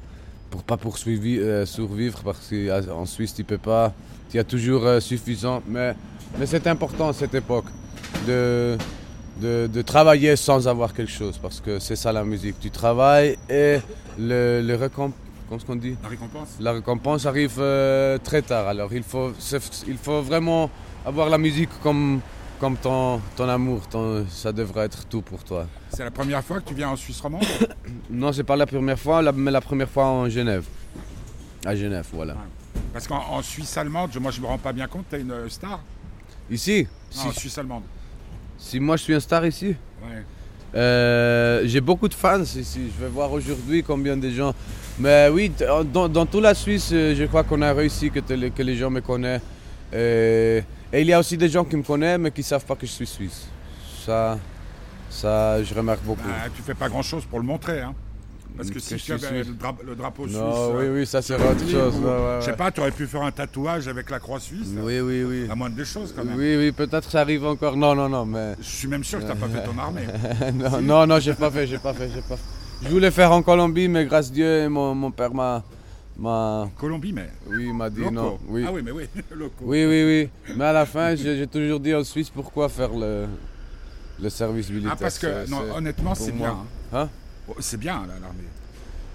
pour 0.51 0.63
pas 0.63 0.77
poursuivre, 0.77 1.65
survivre 1.67 2.21
parce 2.25 2.49
qu'en 2.51 3.05
Suisse 3.07 3.35
tu 3.35 3.43
peux 3.45 3.59
pas, 3.59 3.93
tu 4.31 4.39
as 4.39 4.45
toujours 4.45 4.87
suffisant. 5.01 5.61
Mais, 5.69 5.95
mais 6.39 6.47
c'est 6.47 6.67
important 6.67 7.13
cette 7.13 7.35
époque 7.35 7.67
de, 8.27 8.77
de, 9.41 9.69
de 9.73 9.83
travailler 9.83 10.37
sans 10.37 10.67
avoir 10.69 10.93
quelque 10.93 11.13
chose 11.13 11.39
parce 11.39 11.61
que 11.61 11.79
c'est 11.79 11.97
ça 11.97 12.13
la 12.13 12.25
musique. 12.25 12.57
Tu 12.61 12.71
travailles 12.71 13.37
et 13.49 13.79
le, 14.19 14.61
le 14.63 14.75
récomp- 14.77 15.13
comment 15.49 15.59
est-ce 15.59 15.65
qu'on 15.67 15.77
dit? 15.77 15.97
La 16.03 16.09
récompense 16.09 16.49
la 16.61 16.73
récompense 16.73 17.27
arrive 17.27 17.57
euh, 17.59 18.19
très 18.19 18.43
tard. 18.43 18.69
Alors 18.69 18.93
il 18.93 19.03
faut, 19.03 19.33
il 19.87 19.97
faut 19.97 20.23
vraiment 20.23 20.71
avoir 21.07 21.29
la 21.29 21.39
musique 21.39 21.71
comme, 21.83 22.21
comme 22.61 22.77
ton, 22.77 23.21
ton 23.37 23.49
amour. 23.49 23.87
Ton- 23.89 24.27
ça 24.29 24.53
devrait 24.53 24.87
être 24.87 25.07
tout 25.07 25.23
pour 25.23 25.43
toi. 25.45 25.67
C'est 25.93 26.05
la 26.05 26.11
première 26.11 26.45
fois 26.45 26.61
que 26.61 26.69
tu 26.69 26.75
viens 26.75 26.91
en 26.91 26.97
Suisse 26.97 27.21
romande 27.21 27.45
Non, 28.11 28.33
c'est 28.33 28.45
pas 28.45 28.57
la 28.57 28.67
première 28.67 28.99
fois, 28.99 29.23
la- 29.23 29.33
mais 29.33 29.51
la 29.51 29.61
première 29.61 29.89
fois 29.89 30.05
en 30.07 30.29
Genève. 30.29 30.65
À 31.65 31.75
Genève, 31.75 32.07
voilà. 32.13 32.37
Parce 32.93 33.07
qu'en 33.09 33.19
en 33.31 33.43
Suisse 33.43 33.77
allemande, 33.77 34.11
je- 34.13 34.19
moi 34.19 34.31
je 34.31 34.41
me 34.41 34.47
rends 34.47 34.59
pas 34.59 34.73
bien 34.73 34.87
compte, 34.87 35.05
tu 35.11 35.17
es 35.17 35.21
une 35.21 35.33
euh, 35.33 35.49
star 35.49 35.81
Ici, 36.51 36.87
Non, 37.17 37.23
si, 37.23 37.29
en 37.29 37.33
Suisse 37.33 37.59
allemande. 37.59 37.83
si 38.57 38.81
moi 38.81 38.97
je 38.97 39.03
suis 39.03 39.15
un 39.15 39.21
star 39.21 39.45
ici, 39.47 39.75
Ouais. 40.03 40.23
euh, 40.75 41.63
j'ai 41.67 41.81
beaucoup 41.81 42.09
de 42.09 42.15
fans 42.15 42.41
ici. 42.43 42.91
Je 42.97 43.05
vais 43.05 43.11
voir 43.11 43.31
aujourd'hui 43.33 43.83
combien 43.83 44.17
de 44.17 44.31
gens. 44.31 44.55
Mais 44.99 45.29
oui, 45.31 45.51
t- 45.51 45.67
dans, 45.93 46.09
dans 46.09 46.27
toute 46.27 46.43
la 46.43 46.55
Suisse, 46.55 46.91
euh, 46.93 47.15
je 47.15 47.25
crois 47.25 47.45
qu'on 47.45 47.63
a 47.63 47.73
réussi 47.73 48.11
que, 48.11 48.21
les- 48.33 48.51
que 48.51 48.63
les 48.63 48.77
gens 48.77 48.91
me 48.91 49.01
connaissent. 49.01 49.43
Et, 49.93 50.63
et 50.93 51.01
il 51.01 51.07
y 51.07 51.13
a 51.13 51.19
aussi 51.19 51.37
des 51.37 51.49
gens 51.49 51.65
qui 51.65 51.77
me 51.77 51.83
connaissent 51.83 52.19
mais 52.19 52.31
qui 52.31 52.41
ne 52.41 52.45
savent 52.47 52.65
pas 52.65 52.75
que 52.77 52.87
je 52.87 52.93
suis 52.93 53.07
suisse. 53.07 53.47
Ça, 54.05 54.39
ça 55.11 55.63
je 55.63 55.73
remarque 55.75 56.03
beaucoup. 56.03 56.27
Bah, 56.27 56.49
tu 56.55 56.63
fais 56.63 56.75
pas 56.75 56.89
grand 56.89 57.03
chose 57.03 57.25
pour 57.25 57.39
le 57.41 57.45
montrer. 57.47 57.81
Hein. 57.81 57.95
Parce 58.59 58.71
que 58.71 58.79
si 58.81 58.97
tu 58.97 59.13
avais 59.13 59.27
suisse. 59.43 59.47
le, 59.49 59.55
dra- 59.55 59.77
le 59.87 59.95
drapeau 59.95 60.25
suisse. 60.27 60.37
non, 60.37 60.73
oui, 60.77 60.85
euh, 60.85 60.95
oui, 61.01 61.07
ça 61.07 61.23
c'est 61.23 61.39
le 61.39 61.45
autre 61.45 61.61
chose. 61.69 61.95
ou- 61.97 62.05
ouais, 62.05 62.11
ouais, 62.11 62.37
Je 62.41 62.45
sais 62.47 62.53
pas, 62.57 62.71
tu 62.71 62.81
aurais 62.81 62.91
pu 62.91 63.07
faire 63.07 63.23
un 63.23 63.31
tatouage 63.31 63.89
avec 63.89 64.11
la 64.11 64.19
croix 64.19 64.41
suisse. 64.41 64.69
Oui, 64.77 65.01
oui, 65.01 65.23
oui. 65.25 65.47
La 65.49 65.55
moindre 65.55 65.77
des 65.77 65.85
choses 65.87 66.13
quand 66.15 66.25
même. 66.25 66.37
Oui, 66.37 66.57
oui, 66.57 66.73
peut-être 66.73 67.11
ça 67.11 67.21
arrive 67.23 67.47
encore. 67.47 67.77
Non, 67.77 67.95
non, 67.95 68.09
non, 68.09 68.27
mais. 68.27 68.55
Je 68.61 68.65
suis 68.67 68.89
même 68.89 69.05
sûr 69.05 69.21
que 69.21 69.25
tu 69.25 69.31
n'as 69.31 69.37
pas 69.37 69.49
fait 69.49 69.65
ton 69.65 69.79
armée. 69.79 70.03
non, 70.55 70.81
non, 70.83 71.07
non, 71.07 71.19
j'ai 71.21 71.35
pas 71.35 71.51
fait, 71.51 71.67
j'ai 71.67 71.79
pas 71.79 71.95
fait, 71.95 72.11
j'ai 72.13 72.21
pas. 72.23 72.37
Je 72.83 72.89
voulais 72.89 73.11
faire 73.11 73.33
en 73.33 73.43
Colombie, 73.43 73.89
mais 73.89 74.05
grâce 74.05 74.29
à 74.29 74.33
Dieu, 74.33 74.69
mon, 74.69 74.95
mon 74.95 75.11
père 75.11 75.33
m'a. 75.33 75.63
m'a 76.19 76.69
Colombie, 76.77 77.13
mais. 77.13 77.31
oui, 77.47 77.73
m'a 77.73 77.89
dit 77.91 78.01
Loco. 78.01 78.13
non. 78.13 78.39
Oui. 78.49 78.65
Ah 78.67 78.71
oui, 78.73 78.83
mais 78.85 78.91
oui, 78.91 79.05
loco. 79.37 79.55
oui, 79.63 79.85
oui, 79.87 80.05
oui. 80.49 80.55
Mais 80.57 80.65
à 80.65 80.73
la 80.73 80.85
fin, 80.87 81.15
j'ai 81.15 81.47
toujours 81.47 81.79
dit 81.81 81.95
en 81.95 82.03
Suisse 82.05 82.29
pourquoi 82.31 82.69
faire 82.69 82.91
le, 82.93 83.27
le 84.21 84.29
service 84.31 84.69
militaire. 84.71 84.93
Ah, 84.95 84.99
parce 85.01 85.19
que, 85.19 85.49
non, 85.49 85.63
honnêtement, 85.77 86.15
c'est 86.17 86.33
bien. 86.33 86.57
hein? 86.93 87.09
C'est 87.61 87.79
bien, 87.79 88.01
là, 88.07 88.15
l'armée. 88.21 88.45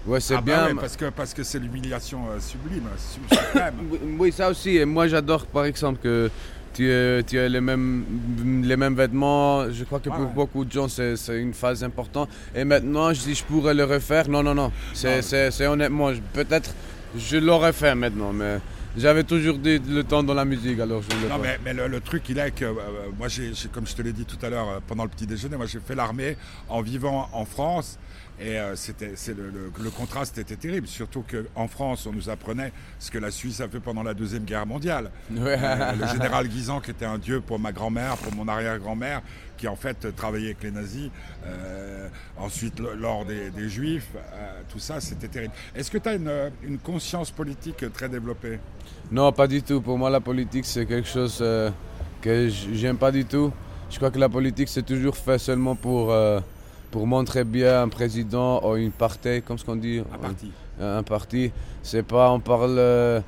Ouais, 0.06 0.20
c'est 0.20 0.34
Ah 0.34 0.40
bah 0.40 0.42
bien. 0.42 0.66
ouais, 0.66 0.74
parce 0.80 0.96
que 0.96 1.06
parce 1.10 1.32
que 1.32 1.42
c'est 1.42 1.58
l'humiliation 1.58 2.26
euh, 2.30 2.38
sublime, 2.38 2.84
su- 2.98 3.20
suprême. 3.36 3.74
Oui, 4.18 4.32
ça 4.32 4.50
aussi. 4.50 4.76
Et 4.76 4.84
moi, 4.84 5.08
j'adore, 5.08 5.46
par 5.46 5.64
exemple, 5.64 5.98
que 6.02 6.30
tu, 6.74 6.90
euh, 6.90 7.22
tu 7.26 7.38
as 7.38 7.48
les 7.48 7.60
mêmes, 7.62 8.04
les 8.64 8.76
mêmes 8.76 8.94
vêtements. 8.96 9.70
Je 9.70 9.84
crois 9.84 10.00
que 10.00 10.10
pour 10.10 10.18
ouais. 10.18 10.34
beaucoup 10.34 10.64
de 10.66 10.70
gens, 10.72 10.88
c'est 10.88 11.14
une 11.40 11.54
phase 11.54 11.82
importante. 11.82 12.28
Et 12.54 12.64
maintenant, 12.64 13.14
si 13.14 13.34
je 13.34 13.42
pourrais 13.44 13.72
le 13.72 13.84
refaire, 13.84 14.28
non, 14.28 14.42
non, 14.42 14.54
non. 14.54 14.72
C'est 14.92 15.66
honnêtement, 15.66 16.12
je- 16.12 16.20
peut-être, 16.34 16.74
je 17.16 17.38
l'aurais 17.38 17.72
fait 17.72 17.94
maintenant, 17.94 18.32
mais 18.34 18.58
j'avais 18.98 19.24
toujours 19.24 19.56
dit 19.56 19.78
le 19.88 20.04
temps 20.04 20.22
dans 20.22 20.34
la 20.34 20.44
musique, 20.44 20.80
alors 20.80 21.00
je 21.02 21.16
le 21.16 21.28
Non, 21.30 21.38
mais, 21.38 21.58
mais 21.64 21.72
le, 21.72 21.88
le 21.88 22.00
truc, 22.00 22.28
il 22.28 22.38
est 22.38 22.50
que, 22.50 22.66
euh, 22.66 22.72
moi, 23.18 23.28
j'ai, 23.28 23.52
comme 23.72 23.86
je 23.86 23.94
te 23.94 24.02
l'ai 24.02 24.12
dit 24.12 24.26
tout 24.26 24.38
à 24.44 24.50
l'heure 24.50 24.68
euh, 24.68 24.78
pendant 24.86 25.04
le 25.04 25.08
petit 25.08 25.26
déjeuner, 25.26 25.56
moi, 25.56 25.64
j'ai 25.66 25.80
fait 25.80 25.94
l'armée 25.94 26.36
en 26.68 26.82
vivant 26.82 27.30
en 27.32 27.46
France. 27.46 27.98
Et 28.40 28.58
euh, 28.58 28.74
c'était, 28.74 29.12
c'est 29.14 29.36
le, 29.36 29.44
le- 29.50 29.70
le 29.80 29.90
contraste 29.90 30.38
était 30.38 30.56
terrible, 30.56 30.88
surtout 30.88 31.22
qu'en 31.22 31.68
France, 31.68 32.06
on 32.06 32.12
nous 32.12 32.28
apprenait 32.28 32.72
ce 32.98 33.10
que 33.10 33.18
la 33.18 33.30
Suisse 33.30 33.60
a 33.60 33.68
fait 33.68 33.78
pendant 33.78 34.02
la 34.02 34.12
Deuxième 34.12 34.42
Guerre 34.44 34.66
mondiale. 34.66 35.10
Ouais. 35.30 35.56
Euh, 35.56 35.92
le 35.92 36.06
général 36.08 36.48
Guisan, 36.48 36.80
qui 36.80 36.90
était 36.90 37.04
un 37.04 37.18
dieu 37.18 37.40
pour 37.40 37.60
ma 37.60 37.70
grand-mère, 37.70 38.16
pour 38.16 38.34
mon 38.34 38.48
arrière-grand-mère, 38.48 39.22
qui 39.56 39.68
en 39.68 39.76
fait 39.76 40.14
travaillait 40.16 40.46
avec 40.46 40.64
les 40.64 40.72
nazis, 40.72 41.10
euh, 41.46 42.08
ensuite 42.36 42.80
l- 42.80 42.86
lors 42.98 43.24
des, 43.24 43.50
des 43.50 43.68
juifs, 43.68 44.08
tout 44.68 44.80
ça, 44.80 45.00
c'était 45.00 45.28
terrible. 45.28 45.52
Est-ce 45.76 45.90
que 45.92 45.98
tu 45.98 46.08
as 46.08 46.14
une, 46.14 46.50
une 46.64 46.78
conscience 46.78 47.30
politique 47.30 47.84
très 47.92 48.08
développée? 48.08 48.58
Non, 49.12 49.30
pas 49.30 49.46
du 49.46 49.62
tout. 49.62 49.80
Pour 49.80 49.96
moi, 49.96 50.10
la 50.10 50.20
politique, 50.20 50.64
c'est 50.64 50.86
quelque 50.86 51.08
chose 51.08 51.38
que 52.20 52.48
j'aime 52.72 52.96
pas 52.96 53.12
du 53.12 53.24
tout. 53.24 53.52
Je 53.90 53.96
crois 53.96 54.10
que 54.10 54.18
la 54.18 54.28
politique, 54.28 54.68
c'est 54.68 54.82
toujours 54.84 55.16
fait 55.16 55.38
seulement 55.38 55.76
pour, 55.76 56.12
pour 56.94 57.08
montrer 57.08 57.42
bien 57.42 57.82
un 57.82 57.88
président 57.88 58.62
ou 58.64 58.76
une 58.76 58.92
partie, 58.92 59.42
comme 59.42 59.58
ce 59.58 59.64
qu'on 59.64 59.74
dit. 59.74 59.98
Un 60.14 60.18
parti 60.18 60.52
un 60.80 61.02
parti. 61.02 61.50
C'est 61.82 62.04
pas, 62.04 62.30
on 62.30 62.38
parle, 62.38 62.76
euh, 62.78 63.20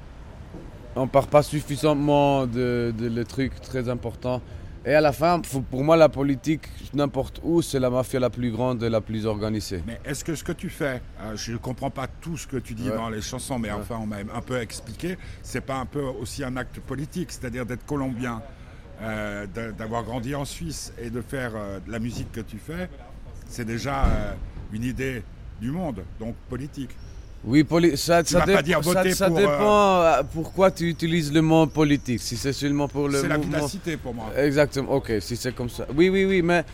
on 0.95 1.09
parle 1.09 1.27
pas 1.27 1.43
suffisamment 1.43 2.47
de, 2.47 2.95
de 2.97 3.09
le 3.09 3.25
truc 3.25 3.61
très 3.61 3.89
important. 3.89 4.41
Et 4.85 4.95
à 4.95 5.01
la 5.01 5.11
fin, 5.11 5.41
pour 5.69 5.83
moi, 5.83 5.97
la 5.97 6.09
politique, 6.09 6.63
n'importe 6.95 7.41
où, 7.43 7.61
c'est 7.61 7.81
la 7.81 7.91
mafia 7.91 8.21
la 8.21 8.31
plus 8.31 8.53
grande 8.53 8.85
et 8.85 8.89
la 8.89 9.01
plus 9.01 9.27
organisée. 9.27 9.83
Mais 9.85 9.99
est-ce 10.05 10.25
que 10.25 10.37
ce 10.37 10.45
que 10.45 10.53
tu 10.53 10.69
fais, 10.69 11.03
euh, 11.23 11.35
je 11.35 11.51
ne 11.51 11.57
comprends 11.57 11.91
pas 11.91 12.07
tout 12.07 12.37
ce 12.37 12.47
que 12.47 12.57
tu 12.59 12.75
dis 12.75 12.89
Ouais. 12.89 12.97
dans 12.97 13.09
les 13.11 13.21
chansons, 13.21 13.59
mais 13.59 13.73
Ouais. 13.73 13.79
enfin 13.81 13.99
on 14.01 14.07
m'a 14.07 14.19
un 14.33 14.43
peu 14.43 14.61
expliqué, 14.61 15.19
c'est 15.43 15.61
pas 15.61 15.75
un 15.79 15.87
peu 15.87 16.03
aussi 16.03 16.45
un 16.45 16.57
acte 16.57 16.79
politique, 16.79 17.33
c'est-à-dire 17.33 17.67
d'être 17.67 17.85
colombien, 17.85 18.43
euh, 19.03 19.47
d'avoir 19.77 20.05
grandi 20.05 20.35
en 20.37 20.45
Suisse 20.45 20.93
et 21.03 21.11
de 21.11 21.21
faire 21.21 21.53
euh, 21.57 21.81
de 21.85 21.91
la 21.93 21.99
musique 21.99 22.31
que 22.33 22.41
tu 22.41 22.59
fais, 22.59 22.89
c'est 23.49 23.65
déjà 23.65 24.05
euh, 24.05 24.33
une 24.73 24.85
idée 24.85 25.23
du 25.61 25.71
monde, 25.71 26.03
donc 26.21 26.35
politique. 26.49 26.91
Oui, 27.45 27.63
poli- 27.63 27.97
ça, 27.97 28.25
ça, 28.25 28.41
dé- 28.45 28.55
pour, 29.29 29.37
dépend 29.37 30.01
euh, 30.03 30.23
pourquoi 30.33 30.71
tu 30.71 30.89
utilises 30.89 31.33
le 31.33 31.43
mot 31.43 31.67
politique. 31.67 32.21
Si 32.21 32.37
c'est 32.37 32.53
seulement 32.53 32.89
pour 32.89 33.09
le 33.09 33.21
C'est 33.21 33.29
la 33.29 33.39
vivacité 33.39 33.97
pour 33.97 34.13
moi. 34.15 34.31
Exactement, 34.37 34.91
ok, 34.93 35.13
si 35.21 35.37
c'est 35.37 35.55
comme 35.55 35.69
ça. 35.69 35.87
Oui, 35.95 36.09
oui, 36.09 36.25
oui, 36.25 36.43
mais. 36.43 36.65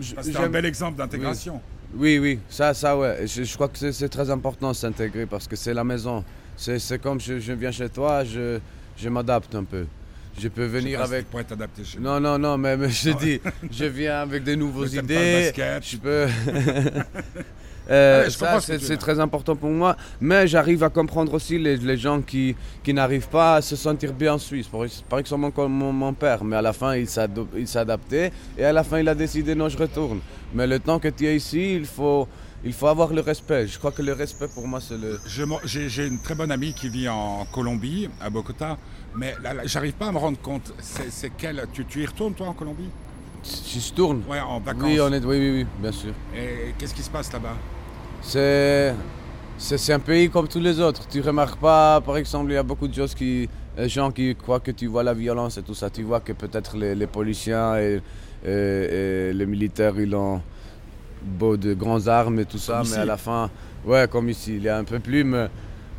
C'est 0.00 0.36
un 0.36 0.48
bel 0.48 0.66
exemple 0.66 0.98
d'intégration. 0.98 1.60
Oui, 1.96 2.18
oui, 2.20 2.38
ça, 2.48 2.72
ça, 2.74 2.96
ouais. 2.96 3.26
Je, 3.26 3.42
je 3.42 3.54
crois 3.54 3.68
que 3.68 3.90
c'est- 3.90 4.08
très 4.08 4.30
important 4.30 4.72
s'intégrer 4.72 5.26
parce 5.26 5.48
que 5.48 5.56
c'est 5.56 5.74
la 5.74 5.82
maison. 5.82 6.22
C'est 6.56 6.78
c'est 6.78 7.00
comme 7.00 7.20
je, 7.20 7.40
je 7.40 7.52
viens 7.52 7.72
chez 7.72 7.88
toi, 7.88 8.22
je, 8.22 8.60
je 8.96 9.08
m'adapte 9.08 9.52
un 9.56 9.64
peu. 9.64 9.86
Je 10.38 10.48
peux 10.48 10.66
Je 10.66 10.72
sais 10.72 10.78
venir 10.80 10.98
si 10.98 11.04
avec. 11.04 11.20
tu 11.26 11.30
pourrais 11.30 11.44
t'adapter 11.44 11.84
chez 11.84 11.98
Non, 11.98 12.20
non, 12.20 12.38
non, 12.38 12.56
mais, 12.56 12.76
mais 12.76 12.88
je 12.90 13.10
dis, 13.10 13.40
je 13.70 13.84
viens 13.84 14.20
avec 14.20 14.42
des 14.44 14.56
nouveaux 14.56 14.84
Mais 14.84 14.88
t'aimes 14.90 15.06
pas 15.06 15.14
le 15.14 15.48
idées. 15.48 15.80
Je 15.82 15.96
peux. 15.96 16.26
Euh, 17.90 18.24
Ouais, 18.24 18.30
ce 18.30 18.72
que 18.72 18.78
c'est 18.78 18.96
très 18.98 19.18
important 19.18 19.56
pour 19.56 19.70
moi. 19.70 19.96
Mais 20.20 20.46
j'arrive 20.46 20.84
à 20.84 20.90
comprendre 20.90 21.34
aussi 21.34 21.58
les, 21.58 21.76
les 21.76 21.96
gens 21.96 22.20
qui, 22.22 22.54
qui 22.84 22.94
n'arrivent 22.94 23.28
pas 23.28 23.56
à 23.56 23.62
se 23.62 23.74
sentir 23.74 24.12
bien 24.12 24.34
en 24.34 24.38
Suisse. 24.38 24.68
Par, 25.08 25.18
exemple, 25.18 25.50
comme 25.50 25.72
mon, 25.72 25.92
mon 25.92 26.12
père. 26.14 26.44
Mais 26.44 26.54
à 26.56 26.62
la 26.62 26.72
fin, 26.72 26.94
il 26.94 27.08
il 27.56 27.66
s'adaptait. 27.66 28.32
Et 28.56 28.64
à 28.64 28.72
la 28.72 28.84
fin, 28.84 29.00
il 29.00 29.08
a 29.08 29.14
décidé 29.16 29.56
non, 29.56 29.68
je 29.68 29.76
retourne. 29.76 30.20
Mais 30.54 30.66
le 30.68 30.78
temps 30.78 31.00
que 31.00 31.08
tu 31.08 31.26
es 31.26 31.34
ici, 31.34 31.74
il 31.74 31.84
faut, 31.86 32.28
il 32.64 32.72
faut 32.72 32.86
avoir 32.86 33.12
le 33.12 33.22
respect. 33.22 33.66
Je 33.66 33.78
crois 33.78 33.90
que 33.90 34.02
le 34.02 34.12
respect 34.12 34.48
pour 34.54 34.68
moi, 34.68 34.80
c'est 34.80 34.96
le. 34.96 35.18
J'ai 35.64 36.06
une 36.06 36.20
très 36.22 36.36
bonne 36.36 36.52
amie 36.52 36.72
qui 36.74 36.88
vit 36.88 37.08
en 37.08 37.44
Colombie, 37.52 38.08
à 38.20 38.30
Bogota, 38.30 38.78
mais 39.14 39.34
là, 39.42 39.54
là, 39.54 39.62
j'arrive 39.66 39.94
pas 39.94 40.08
à 40.08 40.12
me 40.12 40.18
rendre 40.18 40.38
compte. 40.40 40.72
C'est 40.80 41.30
quelle 41.36 41.64
tu, 41.72 41.84
tu 41.84 42.02
y 42.02 42.06
retournes 42.06 42.34
toi 42.34 42.48
en 42.48 42.52
Colombie? 42.54 42.88
Je 43.42 43.92
tourne. 43.92 44.22
Ouais, 44.28 44.40
en 44.40 44.60
vacances. 44.60 44.82
Oui, 44.84 45.00
on 45.00 45.12
est, 45.12 45.24
oui, 45.24 45.38
oui, 45.38 45.50
oui, 45.60 45.66
bien 45.80 45.92
sûr. 45.92 46.12
Et 46.36 46.74
qu'est-ce 46.78 46.94
qui 46.94 47.02
se 47.02 47.08
passe 47.10 47.32
là-bas? 47.32 47.56
C'est 48.22 48.94
c'est 49.56 49.78
c'est 49.78 49.92
un 49.92 49.98
pays 49.98 50.28
comme 50.30 50.48
tous 50.48 50.60
les 50.60 50.78
autres. 50.80 51.06
Tu 51.08 51.20
remarques 51.20 51.58
pas, 51.58 52.00
par 52.00 52.16
exemple, 52.16 52.50
il 52.50 52.54
y 52.54 52.58
a 52.58 52.62
beaucoup 52.62 52.88
de 52.88 52.94
choses 52.94 53.14
qui, 53.14 53.48
les 53.76 53.88
gens 53.88 54.10
qui 54.10 54.34
croient 54.36 54.60
que 54.60 54.70
tu 54.72 54.86
vois 54.86 55.02
la 55.02 55.14
violence 55.14 55.56
et 55.58 55.62
tout 55.62 55.74
ça. 55.74 55.88
Tu 55.90 56.02
vois 56.02 56.20
que 56.20 56.32
peut-être 56.32 56.76
les, 56.76 56.94
les 56.94 57.06
policiers 57.06 58.00
et, 58.44 58.48
et- 58.48 59.30
et 59.30 59.32
les 59.32 59.46
militaires, 59.46 59.98
ils 59.98 60.14
ont 60.14 60.40
beau 61.22 61.56
de 61.56 61.74
grandes 61.74 62.08
armes 62.08 62.40
et 62.40 62.44
tout 62.46 62.58
ça, 62.58 62.74
Comme 62.74 62.82
mais 62.82 62.88
ici. 62.88 62.98
à 62.98 63.04
la 63.04 63.16
fin, 63.16 63.50
ouais, 63.86 64.06
comme 64.10 64.28
ici, 64.30 64.56
il 64.56 64.62
y 64.62 64.68
a 64.68 64.78
un 64.78 64.84
peu 64.84 64.98
plus, 64.98 65.24
mais, 65.24 65.48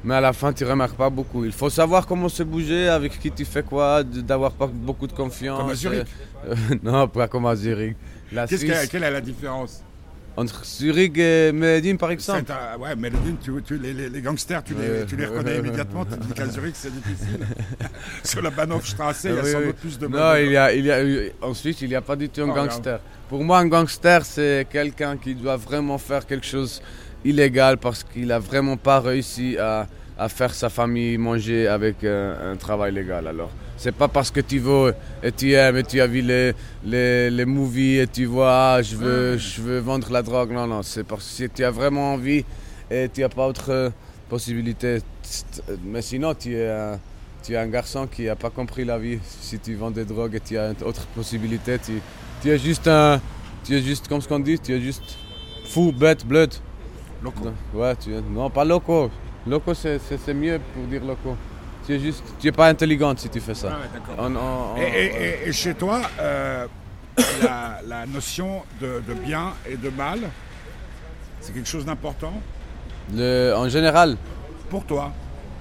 mais 0.04 0.16
à 0.16 0.22
la 0.22 0.34
fin, 0.34 0.52
tu 0.54 0.64
remarques 0.66 0.96
pas 0.96 1.10
beaucoup. 1.10 1.46
Il 1.46 1.52
faut 1.52 1.70
savoir 1.70 2.06
comment 2.08 2.30
se 2.30 2.44
bouger, 2.44 2.88
avec 2.90 3.20
qui 3.20 3.32
tu 3.32 3.46
fais 3.46 3.64
quoi, 3.64 4.04
d'avoir 4.04 4.52
pas 4.54 4.68
beaucoup 4.68 5.08
de 5.08 5.14
confiance. 5.14 5.60
Comme 5.60 5.70
à 5.70 5.76
Zurich. 5.76 6.08
Euh, 6.48 6.56
non, 6.84 7.08
pas 7.08 7.28
comme 7.28 7.46
à 7.46 7.56
Zurich. 7.56 7.96
La 8.32 8.48
Qu'est-ce 8.48 8.66
Suisse, 8.66 8.86
que- 8.86 8.92
Quelle 8.92 9.04
est 9.04 9.12
la 9.12 9.22
différence 9.22 9.84
entre 10.38 10.64
Zurich 10.64 11.18
et 11.18 11.52
Medellin, 11.52 11.98
par 11.98 12.10
exemple. 12.10 12.50
Un- 12.50 12.80
Ouais, 12.80 12.96
Medellin, 12.96 13.36
tu, 13.44 13.52
tu- 13.64 13.78
les, 13.78 13.94
les- 13.94 14.10
les 14.10 14.22
gangsters, 14.22 14.64
tu, 14.64 14.74
les, 14.74 14.80
Ouais. 14.80 15.06
tu 15.06 15.18
les 15.18 15.26
reconnais 15.26 15.58
immédiatement. 15.58 16.06
Tu 16.06 16.18
dis 16.18 16.34
qu'à 16.34 16.48
Zurich, 16.48 16.74
c'est 16.76 16.94
difficile. 16.94 17.46
Sur 18.24 18.42
la 18.42 18.50
Bahnhofstrasse, 18.50 19.26
il 19.26 19.36
y 19.36 19.38
a 19.38 19.44
Oui, 19.44 19.52
sans 19.52 19.60
oui. 19.60 19.66
doute 19.68 19.76
plus 19.76 20.00
de 20.00 20.08
Non, 20.08 20.36
il 20.38 20.52
y 20.54 20.58
a, 20.58 20.74
il 20.74 20.86
y 20.86 20.92
a, 20.92 21.04
eu- 21.04 21.32
en 21.42 21.54
Suisse, 21.54 21.82
il 21.82 21.90
n'y 21.90 21.96
a 21.96 22.02
pas 22.02 22.16
du 22.16 22.30
tout 22.30 22.42
un 22.42 22.50
Oh, 22.50 22.54
gangster. 22.54 23.00
Pour 23.28 23.44
moi, 23.44 23.60
un 23.60 23.68
gangster, 23.68 24.24
c'est 24.26 24.68
quelqu'un 24.72 25.18
qui 25.18 25.36
doit 25.36 25.58
vraiment 25.58 25.98
faire 25.98 26.26
quelque 26.26 26.46
chose 26.46 26.82
illégal 27.24 27.78
parce 27.78 28.04
qu'il 28.04 28.32
a 28.32 28.40
vraiment 28.40 28.78
pas 28.78 29.00
réussi 29.00 29.58
à, 29.58 29.88
à 30.18 30.30
faire 30.30 30.54
sa 30.54 30.70
famille 30.70 31.18
manger 31.18 31.68
avec 31.68 32.04
un, 32.04 32.52
un 32.52 32.56
travail 32.56 32.94
légal. 32.94 33.28
Alors, 33.28 33.52
c'est 33.78 33.92
pas 33.92 34.08
parce 34.08 34.30
que 34.30 34.42
tu 34.42 34.60
veux 34.60 34.94
et 35.24 35.32
tu 35.32 35.54
aimes 35.54 35.78
et 35.78 35.84
tu 35.84 36.00
as 36.02 36.08
vu 36.08 36.22
les, 36.22 36.54
les, 36.86 37.30
les 37.32 37.46
movies 37.46 38.00
et 38.00 38.08
tu 38.08 38.26
vois, 38.26 38.74
ah, 38.74 38.82
je 38.82 38.96
veux, 38.96 39.38
je 39.38 39.62
veux 39.62 39.80
vendre 39.80 40.12
la 40.12 40.22
drogue. 40.22 40.52
Non, 40.52 40.68
non, 40.68 40.84
c'est 40.84 41.04
parce 41.04 41.36
que 41.38 41.46
tu 41.46 41.64
as 41.64 41.72
vraiment 41.72 42.14
envie 42.14 42.46
et 42.90 43.10
tu 43.12 43.22
n'as 43.22 43.30
pas 43.30 43.48
autre 43.48 43.92
possibilité. 44.30 45.00
Mais 45.84 46.02
sinon, 46.02 46.34
tu 46.36 46.56
es 46.56 46.70
un, 46.70 47.00
tu 47.44 47.54
es 47.54 47.58
un 47.58 47.68
garçon 47.68 48.06
qui 48.06 48.26
n'a 48.26 48.36
pas 48.36 48.50
compris 48.52 48.86
la 48.86 49.00
vie. 49.00 49.20
Si 49.42 49.58
tu 49.58 49.74
vends 49.76 49.92
des 49.92 50.06
drogues 50.06 50.36
et 50.36 50.40
tu 50.40 50.58
as 50.58 50.70
une 50.70 50.84
autre 50.86 51.08
possibilité, 51.16 51.80
tu, 51.80 51.94
tu 52.42 52.50
es 52.50 52.60
juste 52.60 52.88
un. 52.88 53.20
Tu 53.64 53.76
es 53.78 53.82
juste, 53.82 54.08
comme 54.08 54.22
ce 54.22 54.28
qu'on 54.28 54.40
dit, 54.40 54.60
tu 54.60 54.74
es 54.74 54.82
juste 54.82 55.18
fou, 55.70 55.92
bête, 55.92 56.26
blood. 56.26 56.54
Loco. 57.24 57.52
Ouais, 57.74 57.96
tu 57.96 58.14
es, 58.14 58.22
non, 58.22 58.50
pas 58.50 58.66
loco. 58.66 59.10
Loco, 59.48 59.74
c'est 59.74 60.00
c'est- 60.00 60.18
c'est 60.18 60.34
mieux 60.34 60.60
pour 60.74 60.84
dire 60.86 61.04
loco. 61.04 61.36
Tu 61.86 61.94
es 61.96 62.00
juste. 62.00 62.24
Tu 62.40 62.48
es 62.48 62.52
pas 62.52 62.68
intelligente 62.68 63.20
si 63.20 63.30
tu 63.30 63.40
fais 63.40 63.56
ça. 63.56 63.70
Ah 63.72 63.78
ouais, 63.78 63.90
d'accord. 63.94 64.16
On- 64.18 64.36
on- 64.36 64.74
on- 64.74 64.78
Et, 64.78 64.84
et- 64.84 65.24
et- 65.46 65.50
et 65.50 65.52
chez 65.52 65.74
toi, 65.74 66.02
euh, 66.20 66.66
la, 67.44 67.80
la 67.88 68.06
notion 68.06 68.62
de, 68.80 69.02
de 69.08 69.14
bien 69.14 69.54
et 69.70 69.78
de 69.78 69.90
mal, 69.90 70.20
c'est 71.40 71.54
quelque 71.54 71.68
chose 71.70 71.86
d'important? 71.86 72.34
Le- 73.14 73.54
en 73.56 73.68
général, 73.68 74.16
pour 74.70 74.86
toi. 74.86 75.12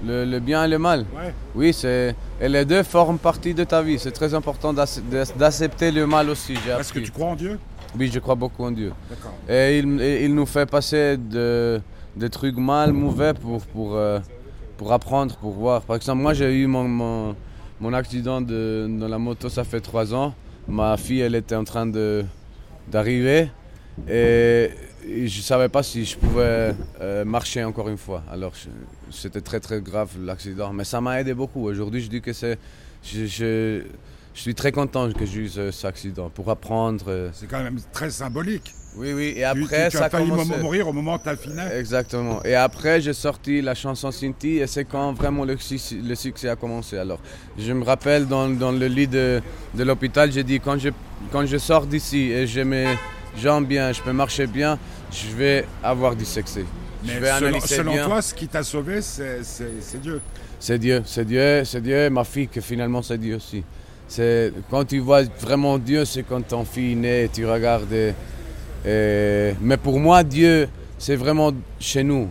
le, 0.05 0.25
le 0.25 0.39
bien 0.39 0.63
et 0.65 0.67
le 0.67 0.77
mal. 0.79 1.05
Ouais. 1.15 1.33
Oui, 1.53 1.73
c'est. 1.73 2.15
Et 2.39 2.49
les 2.49 2.65
deux 2.65 2.81
forment 2.83 3.19
partie 3.19 3.53
de 3.53 3.63
ta 3.63 3.81
vie. 3.83 3.99
C'est 3.99 4.11
très 4.11 4.33
important 4.33 4.73
d'ac- 4.73 5.01
d'accepter 5.37 5.91
le 5.91 6.07
mal 6.07 6.29
aussi. 6.29 6.55
j'ai 6.65 6.71
Parce 6.71 6.91
que 6.91 6.99
tu 6.99 7.11
crois 7.11 7.27
en 7.27 7.35
Dieu? 7.35 7.59
Oui, 7.97 8.09
je 8.13 8.19
crois 8.19 8.35
beaucoup 8.35 8.63
en 8.63 8.71
Dieu. 8.71 8.93
Et 9.49 9.79
il, 9.79 10.01
et 10.01 10.25
il 10.25 10.33
nous 10.33 10.45
fait 10.45 10.65
passer 10.69 11.17
de, 11.17 11.81
des 12.15 12.29
trucs 12.29 12.57
mal, 12.57 12.93
mauvais 12.93 13.33
pour, 13.33 13.61
pour, 13.65 13.95
euh, 13.95 14.19
pour 14.77 14.93
apprendre, 14.93 15.35
pour 15.37 15.51
voir. 15.51 15.81
Par 15.81 15.95
exemple, 15.97 16.21
moi 16.21 16.33
j'ai 16.33 16.53
eu 16.53 16.67
mon, 16.67 16.85
mon, 16.87 17.35
mon 17.79 17.93
accident 17.93 18.39
de, 18.41 18.87
dans 18.99 19.07
la 19.07 19.17
moto, 19.17 19.49
ça 19.49 19.63
fait 19.63 19.81
trois 19.81 20.13
ans. 20.13 20.33
Ma 20.67 20.95
fille, 20.95 21.19
elle 21.19 21.35
était 21.35 21.55
en 21.55 21.63
train 21.63 21.85
de- 21.85 22.23
d'arriver 22.87 23.49
et, 24.09 24.69
je 25.03 25.23
ne 25.23 25.43
savais 25.43 25.67
pas 25.67 25.81
si 25.83 26.05
je 26.05 26.15
pouvais 26.15 26.73
euh, 27.01 27.25
marcher 27.25 27.63
encore 27.63 27.89
une 27.89 27.97
fois. 27.97 28.23
Alors 28.31 28.53
c'était 29.09 29.41
très 29.41 29.59
très 29.59 29.81
grave 29.81 30.11
l'accident, 30.23 30.71
mais 30.71 30.83
ça 30.83 31.01
m'a 31.01 31.19
aidé 31.19 31.33
beaucoup. 31.33 31.61
Aujourd'hui, 31.65 32.01
je 32.01 32.09
dis 32.09 32.21
que 32.21 32.31
c'est. 32.33 32.57
Je, 33.03 33.25
je, 33.25 33.81
je 34.33 34.41
suis 34.41 34.55
très 34.55 34.71
content 34.71 35.11
que 35.11 35.25
j'ai 35.25 35.41
eu 35.41 35.49
ce- 35.49 35.71
cet 35.71 35.85
accident 35.85 36.29
pour 36.29 36.49
apprendre. 36.49 37.05
euh, 37.09 37.29
C'est 37.33 37.47
quand 37.47 37.61
même 37.63 37.79
très 37.91 38.09
symbolique. 38.09 38.73
oui, 38.97 39.13
oui, 39.13 39.33
et 39.35 39.43
après, 39.43 39.85
tu, 39.85 39.91
tu 39.91 39.97
ça 39.97 40.03
as 40.03 40.07
a 40.07 40.09
failli 40.09 40.29
commencé. 40.29 40.57
mourir 40.57 40.87
au 40.87 40.93
moment 40.93 41.15
où 41.15 41.19
tu 41.19 41.29
affinais. 41.29 41.77
Exactement. 41.77 42.41
Et 42.43 42.55
après, 42.55 43.01
j'ai 43.01 43.13
sorti 43.13 43.61
la 43.61 43.75
chanson 43.75 44.09
Cinti 44.11 44.57
et 44.57 44.67
c'est 44.67 44.85
quand 44.85 45.13
vraiment 45.13 45.43
le, 45.45 45.57
le 46.03 46.15
succès 46.15 46.49
a 46.49 46.55
commencé. 46.55 46.97
Alors, 46.97 47.19
je 47.57 47.71
me 47.73 47.83
rappelle 47.83 48.25
dans, 48.27 48.49
dans 48.49 48.71
le 48.71 48.87
lit 48.87 49.07
de, 49.07 49.41
de 49.73 49.83
l'hôpital, 49.83 50.31
j'ai 50.31 50.43
dit 50.43 50.59
quand 50.59 50.77
je, 50.77 50.89
quand 51.31 51.45
je 51.45 51.57
sors 51.57 51.85
d'ici 51.85 52.31
et 52.31 52.47
j'ai 52.47 52.63
mes 52.63 52.87
jambes 53.37 53.65
bien, 53.67 53.91
je 53.91 54.01
peux 54.01 54.13
marcher 54.13 54.47
bien, 54.47 54.77
je 55.11 55.27
vais 55.35 55.65
avoir 55.83 56.15
du 56.15 56.25
succès. 56.25 56.65
Mais 57.03 57.13
je 57.15 57.19
vais 57.19 57.27
selon, 57.31 57.47
analyser 57.47 57.75
selon 57.75 57.93
bien. 57.93 58.05
toi, 58.05 58.21
ce 58.21 58.33
qui 58.33 58.47
t'a 58.47 58.63
sauvé, 58.63 59.01
c'est 59.01 59.41
Dieu. 60.01 60.21
C'est 60.59 60.77
Dieu, 60.77 61.01
c'est 61.05 61.25
Dieu, 61.25 61.63
c'est 61.65 61.81
Dieu 61.81 62.09
ma 62.11 62.23
fille 62.23 62.47
que 62.47 62.61
finalement 62.61 63.01
c'est 63.01 63.17
Dieu 63.17 63.35
aussi. 63.37 63.63
C'est 64.11 64.51
quand 64.69 64.83
tu 64.83 64.99
vois 64.99 65.23
vraiment 65.39 65.77
Dieu, 65.77 66.03
c'est 66.03 66.23
quand 66.23 66.45
ton 66.45 66.65
fille 66.65 66.99
et 67.05 67.29
tu 67.31 67.45
regardes. 67.45 67.93
et- 67.93 68.13
et- 68.85 69.53
mais 69.61 69.77
pour 69.77 70.01
moi, 70.01 70.21
Dieu, 70.21 70.67
c'est 70.97 71.15
vraiment 71.15 71.51
chez 71.79 72.03
nous. 72.03 72.27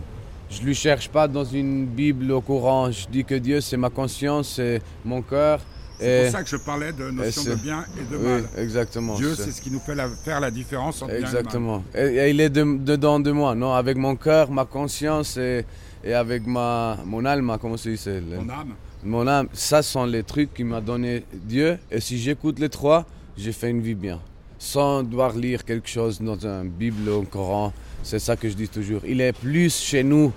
Je 0.51 0.61
lui 0.61 0.75
cherche 0.75 1.09
pas 1.09 1.27
dans 1.27 1.43
une 1.45 1.87
Bible 1.87 2.31
au 2.33 2.41
Coran. 2.41 2.91
Je 2.91 3.07
dis 3.07 3.25
que 3.25 3.33
Dieu, 3.33 3.61
c'est 3.61 3.77
ma 3.77 3.89
conscience, 3.89 4.53
c'est 4.57 4.79
mon 5.03 5.23
cœur. 5.23 5.59
C'est 5.99 6.23
pour 6.25 6.31
ça 6.31 6.43
que 6.43 6.49
je 6.49 6.57
parlais 6.57 6.91
de 6.93 7.09
notion 7.09 7.43
de 7.45 7.55
bien 7.55 7.83
et 7.99 8.11
de 8.11 8.17
oui, 8.17 8.23
mal. 8.27 8.43
exactement. 8.57 9.15
Dieu, 9.15 9.33
c'est- 9.35 9.51
ce 9.51 9.59
qui 9.61 9.71
nous 9.71 9.79
fait 9.79 9.95
la- 9.95 10.09
faire 10.09 10.39
la 10.39 10.51
différence 10.51 11.01
entre 11.01 11.07
bien 11.13 11.19
et 11.19 11.21
mal. 11.21 11.29
Exactement. 11.35 11.83
Et, 11.95 12.29
il 12.29 12.41
est 12.41 12.49
de- 12.49 12.77
dedans 12.77 13.19
de 13.19 13.31
moi, 13.31 13.55
non 13.55 13.73
Avec 13.73 13.97
mon 13.97 14.15
cœur, 14.15 14.51
ma 14.51 14.65
conscience 14.65 15.35
et, 15.37 15.65
et 16.03 16.13
avec 16.13 16.45
ma, 16.45 16.97
mon 17.05 17.23
alma, 17.25 17.57
comment 17.59 17.77
se 17.77 17.89
dit 17.89 18.01
le- 18.05 18.37
Mon 18.37 18.49
âme. 18.49 18.73
Mon 19.03 19.27
âme, 19.27 19.47
ça 19.53 19.81
sont 19.81 20.05
les 20.05 20.23
trucs 20.23 20.53
qui 20.53 20.63
m'a 20.63 20.79
donné 20.81 21.23
Dieu. 21.33 21.79
Et 21.89 21.99
si 21.99 22.19
j'écoute 22.19 22.59
les 22.59 22.69
trois, 22.69 23.05
j'ai 23.37 23.51
fait 23.51 23.69
une 23.69 23.81
vie 23.81 23.95
bien. 23.95 24.19
Sans 24.59 25.01
devoir 25.01 25.33
lire 25.35 25.65
quelque 25.65 25.89
chose 25.89 26.21
dans 26.21 26.45
un 26.45 26.65
Bible 26.65 27.09
ou 27.09 27.21
un 27.21 27.25
Coran. 27.25 27.73
C'est 28.03 28.19
ça 28.19 28.35
que 28.35 28.47
je 28.47 28.53
dis 28.53 28.67
toujours. 28.69 29.01
Il 29.05 29.19
est 29.21 29.33
plus 29.33 29.75
chez 29.75 30.03
nous 30.03 30.31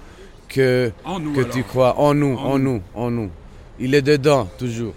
que, 0.48 0.90
nous, 1.20 1.32
que 1.34 1.40
alors. 1.40 1.52
tu 1.52 1.62
crois. 1.62 1.98
En 1.98 2.14
nous, 2.14 2.36
En 2.36 2.52
en, 2.52 2.58
nous. 2.58 2.72
nous, 2.74 2.82
en 2.94 3.10
nous. 3.10 3.30
Il 3.78 3.94
est 3.94 4.02
dedans, 4.02 4.48
toujours. 4.58 4.94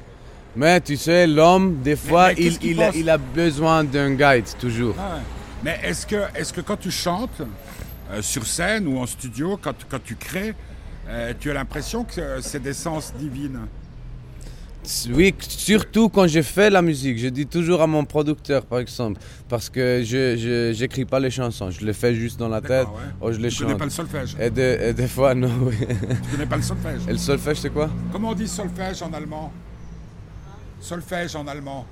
Mais 0.56 0.80
tu 0.82 0.96
sais, 0.96 1.28
l'homme, 1.28 1.82
des 1.84 1.96
fois, 1.96 2.30
mais 2.30 2.36
il, 2.62 2.82
a, 2.82 2.88
pense? 2.88 2.96
il 2.96 3.10
a 3.10 3.18
besoin 3.18 3.84
d'un 3.84 4.12
guide, 4.14 4.46
toujours. 4.60 4.96
Ah 4.98 5.16
ouais. 5.16 5.22
Mais 5.64 5.80
est-ce 5.84 6.06
que, 6.08 6.16
est 6.36 6.52
que 6.54 6.62
quand 6.62 6.78
tu 6.78 6.92
chantes 6.92 7.42
euh, 8.12 8.22
sur 8.22 8.46
scène 8.46 8.88
ou 8.88 8.98
en 9.00 9.06
studio, 9.06 9.60
quand, 9.62 9.76
quand 9.90 10.02
tu 10.04 10.16
crées, 10.16 10.54
euh, 11.10 11.34
tu 11.40 11.50
as 11.52 11.54
l'impression 11.54 12.04
que 12.04 12.20
euh, 12.20 12.42
c'est 12.42 12.62
d'essence 12.62 13.14
divine 13.18 13.60
Oui, 15.12 15.34
surtout 15.40 16.08
quand 16.10 16.28
je 16.28 16.42
fais 16.42 16.70
la 16.70 16.82
musique. 16.82 17.18
Je 17.18 17.28
dis 17.28 17.46
toujours 17.46 17.82
à 17.82 17.88
mon 17.88 18.06
producteur, 18.06 18.66
par 18.66 18.80
exemple, 18.80 19.20
parce 19.50 19.70
que 19.70 20.02
je 20.06 20.80
n'écris 20.80 21.06
pas 21.06 21.20
les 21.20 21.30
chansons. 21.32 21.70
Je 21.72 21.86
les 21.86 21.94
fais 21.94 22.14
juste 22.16 22.40
dans 22.40 22.48
la 22.48 22.62
tête. 22.62 22.88
Ouais. 22.88 23.28
ou 23.28 23.32
je 23.34 23.40
les 23.40 23.50
Tu 23.50 23.64
connais 23.64 23.76
pas 23.76 23.86
le 23.86 23.90
solfège? 23.92 24.36
Et, 24.40 24.50
des- 24.50 24.78
et 24.90 24.94
des 24.94 25.08
fois, 25.08 25.34
non. 25.36 25.52
oui. 25.64 25.76
Tu 25.80 26.32
connais 26.32 26.46
pas 26.46 26.56
le 26.58 26.62
solfège? 26.62 27.02
Et 27.08 27.12
le 27.12 27.18
solfège, 27.18 27.58
c'est 27.58 27.70
quoi? 27.70 27.90
Comment 28.12 28.30
on 28.30 28.34
dit 28.34 28.48
solfège 28.48 29.02
en 29.02 29.12
allemand? 29.14 29.52
Solfège 30.80 31.36
en 31.36 31.48
allemand. 31.48 31.86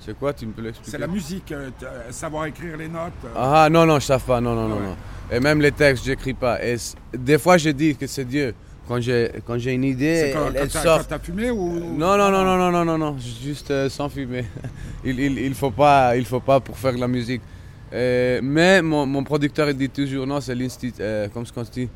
C'est 0.00 0.16
quoi 0.18 0.32
Tu 0.32 0.46
me 0.46 0.52
peux 0.52 0.62
l'expliquer? 0.62 0.90
C'est 0.90 0.98
la 0.98 1.06
musique, 1.06 1.50
euh, 1.52 1.70
euh, 1.82 2.10
savoir 2.12 2.46
écrire 2.46 2.76
les 2.76 2.88
notes. 2.88 3.12
euh. 3.24 3.28
Ah 3.36 3.68
non, 3.70 3.84
non, 3.86 3.98
je 3.98 4.12
ne 4.12 4.18
sais 4.18 4.24
pas, 4.24 4.40
non, 4.40 4.54
non, 4.54 4.68
non, 4.68 4.76
ouais. 4.76 4.82
non. 4.82 4.96
Et 5.32 5.40
même 5.40 5.60
les 5.60 5.72
textes, 5.72 6.04
j'écris 6.04 6.34
pas. 6.34 6.64
Et 6.64 6.76
des 7.16 7.38
fois, 7.38 7.56
je 7.58 7.70
dis 7.70 7.96
que 7.96 8.06
c'est 8.06 8.24
Dieu. 8.24 8.54
Quand 8.86 9.00
j'ai, 9.00 9.32
quand 9.44 9.58
j'ai 9.58 9.72
une 9.72 9.82
idée, 9.82 10.26
C'est 10.26 10.32
quand, 10.32 10.46
elle, 10.46 10.52
quand 10.54 10.60
elle 10.62 10.70
sort. 10.70 10.98
quand 10.98 11.04
t'as 11.08 11.18
fumé 11.18 11.50
ou 11.50 11.72
Non, 11.96 12.16
non, 12.16 12.30
non, 12.30 12.44
non, 12.44 12.56
non, 12.56 12.70
non, 12.70 12.84
non, 12.84 12.98
non, 12.98 13.16
juste 13.18 13.70
euh, 13.72 13.88
sans 13.88 14.08
fumer. 14.08 14.44
il, 15.04 15.18
il, 15.18 15.38
il 15.40 15.54
faut 15.54 15.72
pas, 15.72 16.16
il 16.16 16.24
faut 16.24 16.38
pas 16.38 16.60
pour 16.60 16.78
faire 16.78 16.92
de 16.92 17.00
la 17.00 17.08
musique. 17.08 17.42
Mais 17.90 18.82
mon, 18.82 19.04
mon 19.06 19.24
producteur 19.24 19.68
il 19.70 19.76
dit 19.76 19.88
toujours 19.88 20.24
non, 20.26 20.40
c'est 20.40 20.54
l'instinct, 20.54 20.90
comme 21.34 21.44
ce 21.46 21.52
qu'on 21.52 21.62
dit, 21.62 21.88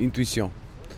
intuition. 0.00 0.50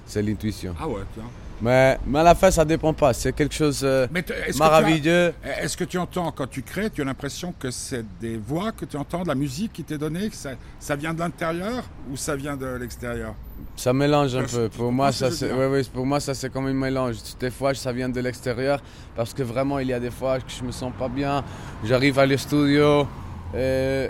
C'est 0.06 0.22
l'intuition. 0.22 0.74
Ah 0.80 0.88
ouais, 0.88 1.02
tiens. 1.14 1.24
Mais, 1.60 1.98
mais 2.06 2.20
à 2.20 2.22
la 2.22 2.34
fin, 2.34 2.50
ça 2.50 2.64
dépend 2.64 2.92
pas. 2.92 3.12
C'est 3.12 3.32
quelque 3.32 3.54
chose 3.54 3.80
euh, 3.82 4.06
Mais 4.12 4.22
t- 4.22 4.32
est-ce 4.32 5.76
que, 5.76 5.84
tu 5.84 5.98
entends, 5.98 6.30
quand 6.30 6.46
tu 6.46 6.62
crées, 6.62 6.90
tu 6.90 7.02
as 7.02 7.04
l'impression 7.04 7.52
que 7.58 7.70
c'est 7.70 8.04
des 8.20 8.36
voix 8.36 8.72
que 8.72 8.84
tu 8.84 8.96
entends, 8.96 9.22
de 9.22 9.28
la 9.28 9.34
musique 9.34 9.72
qui 9.72 9.82
t'est 9.82 9.98
donnée, 9.98 10.28
que 10.30 10.36
ça, 10.36 10.50
ça 10.78 10.94
vient 10.94 11.12
de 11.12 11.18
l'intérieur 11.18 11.82
ou 12.10 12.16
ça 12.16 12.36
vient 12.36 12.56
de 12.56 12.66
l'extérieur? 12.66 13.34
Ça 13.74 13.92
mélange 13.92 14.36
un 14.36 14.44
peu. 14.44 14.68
Pour 14.68 14.92
moi, 14.92 15.10
ça, 15.10 15.30
c'est, 15.32 15.48
dire. 15.48 15.56
ouais, 15.58 15.66
ouais, 15.66 15.82
pour 15.92 16.06
moi, 16.06 16.20
ça 16.20 16.32
c'est 16.34 16.50
comme 16.50 16.66
un 16.66 16.72
mélange. 16.72 17.16
Des 17.40 17.50
fois, 17.50 17.74
ça 17.74 17.92
vient 17.92 18.08
de 18.08 18.20
l'extérieur 18.20 18.80
parce 19.16 19.34
que 19.34 19.42
vraiment, 19.42 19.80
il 19.80 19.88
y 19.88 19.92
a 19.92 19.98
des 20.00 20.10
fois 20.12 20.38
que 20.38 20.50
je 20.56 20.62
me 20.62 20.70
sens 20.70 20.92
pas 20.96 21.08
bien. 21.08 21.42
J'arrive 21.84 22.18
à 22.20 22.26
le 22.26 22.36
studio, 22.36 23.06
euh, 23.54 24.08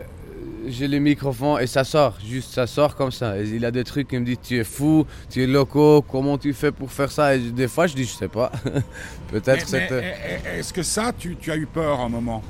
j'ai 0.67 0.89
le 0.89 0.99
microphone 0.99 1.61
et 1.63 1.67
ça 1.67 1.85
sort. 1.85 2.19
Juste, 2.25 2.53
ça 2.55 2.67
sort 2.67 2.95
comme 2.95 3.11
ça. 3.13 3.39
Et 3.39 3.45
il 3.45 3.61
y 3.61 3.65
a 3.65 3.71
des 3.71 3.85
trucs 3.85 4.09
qui 4.09 4.19
me 4.19 4.25
disent 4.25 4.39
Tu 4.43 4.59
es 4.59 4.65
fou, 4.65 5.07
tu 5.31 5.43
es 5.43 5.47
loco, 5.47 6.03
comment 6.03 6.37
tu 6.39 6.53
fais 6.53 6.73
pour 6.73 6.91
faire 6.93 7.11
ça? 7.11 7.35
Et 7.35 7.39
des 7.39 7.69
fois, 7.69 7.87
je 7.87 7.95
dis 7.95 8.05
Je 8.05 8.13
sais 8.15 8.29
pas. 8.29 8.51
Peut-être 9.31 9.73
est- 9.75 9.91
est- 9.93 10.59
Est-ce 10.59 10.73
que 10.73 10.83
ça, 10.83 11.13
tu, 11.17 11.37
tu 11.37 11.51
as 11.53 11.57
eu 11.57 11.67
peur 11.67 12.01
un 12.01 12.09
moment 12.09 12.43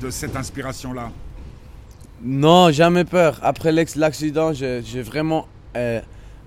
de 0.00 0.10
cette 0.10 0.36
inspiration-là? 0.36 1.10
Non, 2.22 2.70
jamais 2.72 3.04
peur. 3.04 3.38
Après 3.42 3.72
l'accident, 3.72 4.52
j'ai, 4.52 4.80
vraiment. 5.02 5.46
euh, 5.76 6.00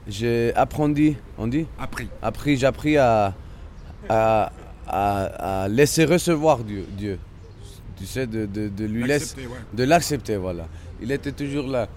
j'ai 0.08 0.54
appris, 0.56 1.16
on 1.38 1.48
dit? 1.48 1.66
Appris. 1.80 2.08
appris, 2.22 2.58
j'ai 2.58 2.66
appris 2.66 2.98
à, 2.98 3.34
à, 4.10 4.52
à- 4.88 5.64
à 5.64 5.68
laisser 5.70 6.06
recevoir 6.06 6.60
Dieu. 6.60 6.86
Dieu. 6.98 7.20
Tu 7.98 8.06
sais, 8.06 8.26
de, 8.28 8.46
de, 8.46 8.70
de 8.70 8.86
lui 8.86 9.04
laisser, 9.04 9.36
ouais. 9.42 9.48
de 9.74 9.84
l'accepter, 9.84 10.38
voilà. 10.38 10.68
Il 11.02 11.12
était 11.12 11.32
toujours 11.32 11.68
là. 11.68 11.88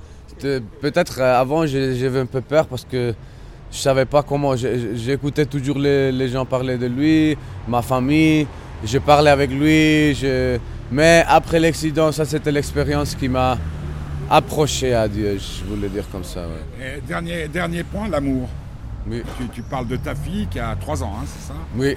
Peut-être 0.81 1.21
euh, 1.21 1.41
avant, 1.41 1.65
j'avais 1.67 2.21
un 2.21 2.27
peu 2.27 2.41
peur 2.41 2.67
parce 2.67 2.85
que 2.85 3.15
je 3.71 3.79
savais 3.79 4.05
pas 4.05 4.23
comment. 4.23 4.55
J'écoutais 4.57 5.47
toujours 5.47 5.79
les, 5.79 6.11
les 6.13 6.29
gens 6.29 6.45
parler 6.45 6.77
de 6.77 6.87
lui, 6.87 7.37
ma 7.69 7.83
famille. 7.83 8.47
Je 8.85 8.99
parlais 8.99 9.31
avec 9.31 9.51
lui. 9.51 10.15
je- 10.15 10.59
Mais 10.91 11.25
après 11.27 11.59
l'accident, 11.61 12.13
ça 12.13 12.25
c'était 12.25 12.53
l'expérience 12.53 13.15
qui 13.15 13.29
m'a 13.29 13.57
approché 14.31 14.95
à 14.95 15.07
Dieu, 15.09 15.39
je 15.39 15.65
voulais 15.65 15.89
dire 15.89 16.05
comme 16.11 16.25
ça. 16.25 16.41
ouais. 16.47 16.97
Et 16.99 17.01
dernier, 17.01 17.49
dernier 17.49 17.85
point, 17.85 18.09
l'amour. 18.09 18.49
Oui, 19.07 19.23
Tu, 19.39 19.49
tu 19.49 19.63
parles 19.63 19.87
de 19.87 19.97
ta 19.97 20.15
fille 20.15 20.47
qui 20.51 20.59
a 20.59 20.75
3 20.81 21.03
ans, 21.03 21.13
hein, 21.21 21.25
c'est 21.27 21.49
ça? 21.49 21.55
Oui. 21.77 21.95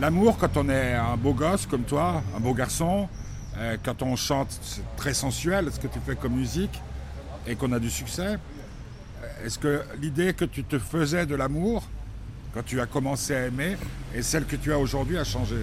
L'amour, 0.00 0.36
quand 0.38 0.56
on 0.56 0.68
est 0.68 0.94
un 0.94 1.16
beau 1.16 1.34
gosse 1.34 1.66
comme 1.66 1.84
toi, 1.84 2.20
un 2.36 2.40
beau 2.40 2.52
garçon, 2.52 3.08
euh, 3.56 3.76
quand 3.84 4.02
on 4.02 4.16
chante, 4.16 4.48
très 4.96 5.14
sensuel, 5.14 5.68
ce 5.70 5.78
que 5.78 5.86
tu 5.86 6.00
fais 6.04 6.16
comme 6.16 6.34
musique, 6.34 6.82
et 7.46 7.54
qu'on 7.54 7.70
a 7.72 7.78
du 7.78 7.90
succès, 7.90 8.34
euh, 8.34 9.46
est-ce 9.46 9.56
que 9.56 9.82
l'idée 10.02 10.32
que 10.32 10.46
tu 10.46 10.64
te 10.64 10.80
faisais 10.80 11.26
de 11.26 11.36
l'amour, 11.36 11.84
quand 12.52 12.64
tu 12.64 12.80
as 12.80 12.86
commencé 12.86 13.36
à 13.36 13.46
aimer, 13.46 13.76
et 14.12 14.22
celle 14.22 14.46
que 14.46 14.56
tu 14.56 14.72
as 14.72 14.78
aujourd'hui 14.80 15.16
a 15.16 15.22
changé? 15.22 15.58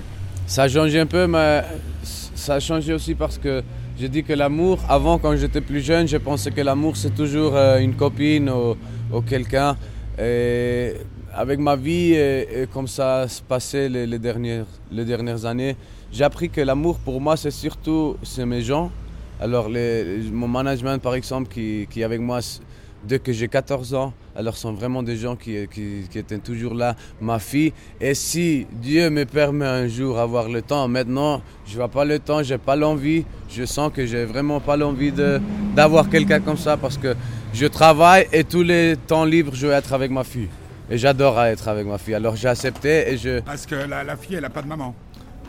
Ça 0.48 0.64
a 0.64 0.70
changé 0.70 1.02
un 1.02 1.06
peu, 1.06 1.28
mais 1.28 1.64
ça 2.04 2.56
a 2.56 2.60
changé 2.62 2.94
aussi 2.94 3.16
parce 3.16 3.38
que 3.38 3.62
j'ai 4.00 4.08
dit 4.08 4.24
que 4.24 4.34
l'amour, 4.34 4.80
avant 4.88 5.18
quand 5.18 5.36
j'étais 5.36 5.62
plus 5.62 5.82
jeune, 5.82 6.08
je 6.08 6.18
pensais 6.18 6.52
que 6.52 6.62
l'amour 6.62 6.96
c'est 6.96 7.14
toujours 7.14 7.58
euh, 7.58 7.80
une 7.80 7.96
copine 7.96 8.50
ou, 8.50 9.22
quelqu'un. 9.28 9.76
Avec 11.34 11.60
ma 11.60 11.76
vie 11.76 12.14
et, 12.14 12.68
comme 12.74 12.88
ça 12.88 13.28
se 13.28 13.42
passait 13.42 13.90
les, 13.90 14.20
dernières, 14.20 14.66
les 14.92 15.06
dernières 15.06 15.46
années, 15.46 15.76
j'ai 16.12 16.24
appris 16.24 16.50
que 16.50 16.62
l'amour 16.62 17.00
pour 17.00 17.22
moi 17.22 17.38
c'est 17.38 17.52
surtout 17.52 18.18
mes 18.46 18.62
gens. 18.62 18.92
Alors 19.40 19.70
mon 20.32 20.48
management 20.48 21.02
par 21.02 21.16
exemple 21.16 21.52
qui, 21.52 21.88
qui 21.90 22.02
est 22.02 22.04
avec 22.04 22.20
moi 22.20 22.40
dès 23.04 23.20
que 23.20 23.32
j'ai 23.34 23.48
14 23.48 23.94
ans, 23.96 24.14
alors 24.36 24.56
sont 24.56 24.74
vraiment 24.74 25.04
des 25.04 25.18
gens 25.18 25.36
qui, 25.36 25.68
qui, 25.68 26.18
étaient 26.18 26.38
toujours 26.38 26.74
là, 26.74 26.96
ma 27.20 27.40
fille. 27.40 27.74
Et 28.00 28.14
si 28.14 28.68
Dieu 28.72 29.10
me 29.10 29.26
permet 29.26 29.66
un 29.66 29.88
jour 29.88 30.16
d'avoir 30.16 30.50
le 30.50 30.62
temps, 30.62 30.88
maintenant 30.88 31.42
je 31.66 31.76
vois 31.76 31.88
pas 31.88 32.06
le 32.06 32.20
temps, 32.20 32.44
j'ai 32.44 32.58
pas 32.58 32.76
l'envie, 32.76 33.26
je 33.50 33.66
sens 33.66 33.92
que 33.94 34.06
j'ai 34.06 34.26
vraiment 34.26 34.60
pas 34.60 34.78
l'envie 34.78 35.12
d'avoir 35.76 36.10
quelqu'un 36.10 36.40
comme 36.40 36.58
ça 36.58 36.78
parce 36.78 36.98
que 36.98 37.16
je 37.54 37.66
travaille 37.66 38.28
et 38.32 38.44
tous 38.44 38.64
les 38.64 38.96
temps 39.08 39.26
libres 39.26 39.54
je 39.56 39.68
veux 39.68 39.74
être 39.74 39.94
avec 39.94 40.12
ma 40.12 40.24
fille. 40.24 40.50
Et 40.92 40.98
j'adore 40.98 41.42
être 41.42 41.70
avec 41.70 41.88
ma 41.88 41.98
fille. 41.98 42.16
Alors 42.16 42.36
j'ai 42.36 42.50
accepté 42.50 43.14
et 43.14 43.18
je... 43.18 43.40
Parce 43.40 43.66
que 43.66 43.76
la, 43.76 44.04
la 44.04 44.18
fille, 44.18 44.36
elle 44.36 44.42
n'a 44.42 44.50
pas 44.50 44.62
de 44.62 44.68
maman. 44.68 44.94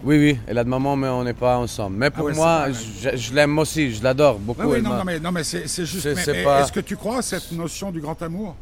Oui, 0.05 0.17
oui, 0.17 0.39
elle 0.47 0.57
a 0.59 0.63
de 0.65 0.69
maman, 0.69 0.95
mais 0.95 1.09
on 1.09 1.25
n'est 1.25 1.33
pas 1.35 1.59
ensemble. 1.59 1.97
Mais 1.97 2.11
pour 2.11 2.27
ouais, 2.27 2.33
c'est 2.33 2.39
moi, 2.39 2.67
je, 2.71 3.17
je 3.17 3.35
l'aime 3.35 3.59
aussi, 3.59 3.93
je 3.93 4.03
l'adore 4.05 4.39
beaucoup. 4.39 4.63
Oui, 4.63 4.77
oui, 4.77 4.83
non, 4.83 4.95
non, 4.95 5.05
mais, 5.05 5.19
non, 5.19 5.33
mais 5.33 5.43
c'est 5.45 5.67
c'est 5.69 5.85
juste. 5.85 6.15
C'est 6.15 6.33
mais 6.33 6.45
pas- 6.45 6.63
Est-ce 6.63 6.73
que 6.73 6.81
tu 6.81 6.97
crois 6.97 7.19
à 7.19 7.23
cette 7.23 7.51
notion 7.53 7.91
du 7.91 8.01
grand 8.01 8.21
amour? 8.23 8.55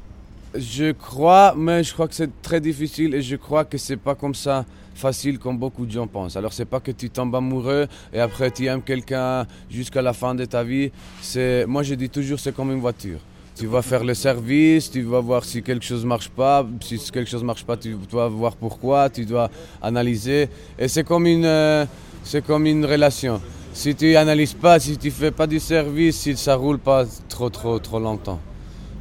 Je 0.55 0.93
crois, 0.93 1.55
mais 1.57 1.85
je 1.85 1.93
crois 1.93 2.09
que 2.09 2.15
c'est 2.15 2.43
très 2.43 2.61
difficile 2.61 3.15
et 3.15 3.23
je 3.23 3.37
crois 3.37 3.65
que 3.67 3.79
c'est 3.79 3.97
pas 3.97 4.15
comme 4.15 4.35
ça 4.35 4.65
facile 4.95 5.39
comme 5.39 5.57
beaucoup 5.57 5.87
de 5.87 5.93
gens 5.93 6.07
pensent. 6.07 6.37
Alors 6.37 6.53
c'est 6.53 6.65
pas 6.65 6.81
que 6.81 6.91
tu 6.91 7.09
tombes 7.09 7.35
amoureux 7.35 7.87
et 8.13 8.21
après 8.21 8.51
tu 8.51 8.67
aimes 8.67 8.83
quelqu'un 8.83 9.47
jusqu'à 9.71 10.03
la 10.03 10.13
fin 10.13 10.35
de 10.35 10.45
ta 10.45 10.63
vie. 10.63 10.91
C'est, 11.23 11.65
moi 11.67 11.83
je 11.83 11.95
dis 11.95 12.11
toujours 12.11 12.39
c'est 12.41 12.55
comme 12.55 12.71
une 12.73 12.81
voiture. 12.81 13.21
Tu 13.61 13.67
vas 13.67 13.83
faire 13.83 14.05
le 14.05 14.15
service, 14.15 14.91
tu 14.91 15.03
vas 15.03 15.21
voir 15.21 15.45
si 15.45 15.63
quelque 15.63 15.85
chose 15.85 16.07
marche 16.07 16.31
pas. 16.31 16.67
Si 16.81 16.99
quelque 17.11 17.29
chose 17.29 17.45
marche 17.45 17.63
pas, 17.63 17.77
tu 17.77 17.95
dois 18.11 18.27
voir 18.27 18.57
pourquoi, 18.57 19.11
tu 19.11 19.27
dois 19.27 19.51
analyser. 19.83 20.49
Et 20.79 20.89
c'est 20.89 21.05
comme 21.05 21.27
une, 21.27 21.45
euh, 21.45 21.85
relation. 22.25 23.39
Si 23.75 23.95
tu 23.95 24.17
analyses 24.17 24.55
pas, 24.55 24.81
si 24.81 24.97
tu 24.97 25.11
fais 25.11 25.31
pas 25.31 25.47
du 25.47 25.61
service, 25.61 26.17
si 26.21 26.35
ça 26.39 26.55
roule 26.55 26.79
pas 26.79 27.05
trop 27.29 27.51
trop 27.51 27.79
trop 27.79 28.01
longtemps. 28.01 28.41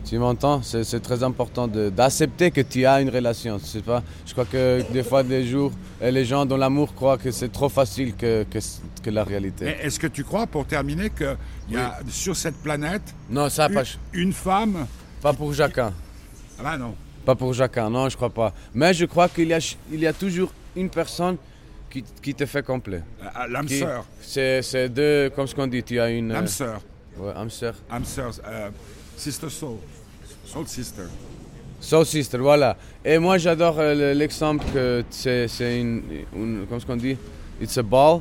Tu 0.09 0.17
m'entends? 0.17 0.63
C'est 0.63 0.83
c'est 0.83 1.01
très 1.01 1.21
important 1.21 1.67
d'accepter 1.67 2.49
que 2.49 2.61
tu 2.61 2.83
as 2.83 2.99
une 2.99 3.09
relation. 3.11 3.59
C'est 3.63 3.83
pas, 3.85 4.01
je 4.25 4.31
crois 4.31 4.45
que 4.45 4.81
des 4.91 5.03
fois, 5.03 5.21
des 5.21 5.45
jours, 5.45 5.71
les 6.01 6.25
gens 6.25 6.47
dans 6.47 6.57
l'amour 6.57 6.95
croient 6.95 7.19
que 7.19 7.29
c'est 7.29 7.49
trop 7.51 7.69
facile 7.69 8.15
que, 8.15 8.43
que, 8.49 8.57
que 9.03 9.09
la 9.11 9.23
réalité. 9.23 9.65
Est-ce 9.83 9.99
que 9.99 10.07
tu 10.07 10.23
crois, 10.23 10.47
pour 10.47 10.65
terminer, 10.65 11.11
qu'il 11.11 11.37
y 11.69 11.77
a 11.77 11.99
sur 12.09 12.35
cette 12.35 12.55
planète 12.55 13.13
non, 13.29 13.49
ça, 13.49 13.67
une, 13.67 13.73
pas, 13.75 13.83
une 14.13 14.33
femme 14.33 14.87
pas 15.21 15.33
pour 15.33 15.53
chacun. 15.53 15.93
Ah 16.59 16.63
bah 16.63 16.77
non. 16.77 16.95
Pas 17.23 17.35
pour 17.35 17.53
chacun, 17.53 17.87
non, 17.91 18.09
je 18.09 18.15
crois 18.15 18.31
pas. 18.31 18.51
Mais 18.73 18.95
je 18.95 19.05
crois 19.05 19.29
qu'il 19.29 19.49
y 19.49 19.53
a, 19.53 19.59
il 19.91 19.99
y 19.99 20.07
a 20.07 20.13
toujours 20.13 20.51
une 20.75 20.89
personne 20.89 21.37
qui, 21.87 22.03
qui 22.23 22.33
te 22.33 22.47
fait 22.47 22.65
complet. 22.65 23.03
Ah, 23.35 23.45
L'âme 23.47 23.67
Qui- 23.67 23.77
sœur. 23.77 24.05
C'est 24.21 24.63
c'est 24.63 24.89
deux, 24.89 25.29
comme 25.35 25.45
ce 25.45 25.53
qu'on 25.53 25.67
dit, 25.67 25.83
tu 25.83 25.99
as 25.99 26.09
une... 26.09 26.29
L'âme 26.33 26.47
sœur. 26.47 26.81
ouais, 27.19 27.31
âme 27.35 27.51
sœur. 27.51 27.75
Âme 27.91 28.05
sœur. 28.05 28.31
euh, 28.47 28.69
sister 29.15 29.49
soul. 29.51 29.77
Soul 30.51 30.67
sister. 30.67 31.03
Soul 31.81 32.05
Sister, 32.05 32.37
voilà. 32.39 32.75
Et 33.05 33.17
moi, 33.19 33.37
j'adore 33.37 33.79
euh, 33.79 33.93
le- 34.13 34.17
l'exemple 34.19 34.65
que 34.73 35.03
c'est 35.09 35.47
une, 35.79 36.01
une... 36.35 36.65
Comment 36.67 36.79
ce 36.81 36.85
qu'on 36.85 36.97
dit? 36.97 37.15
It's 37.61 37.77
a 37.77 37.83
ball, 37.83 38.19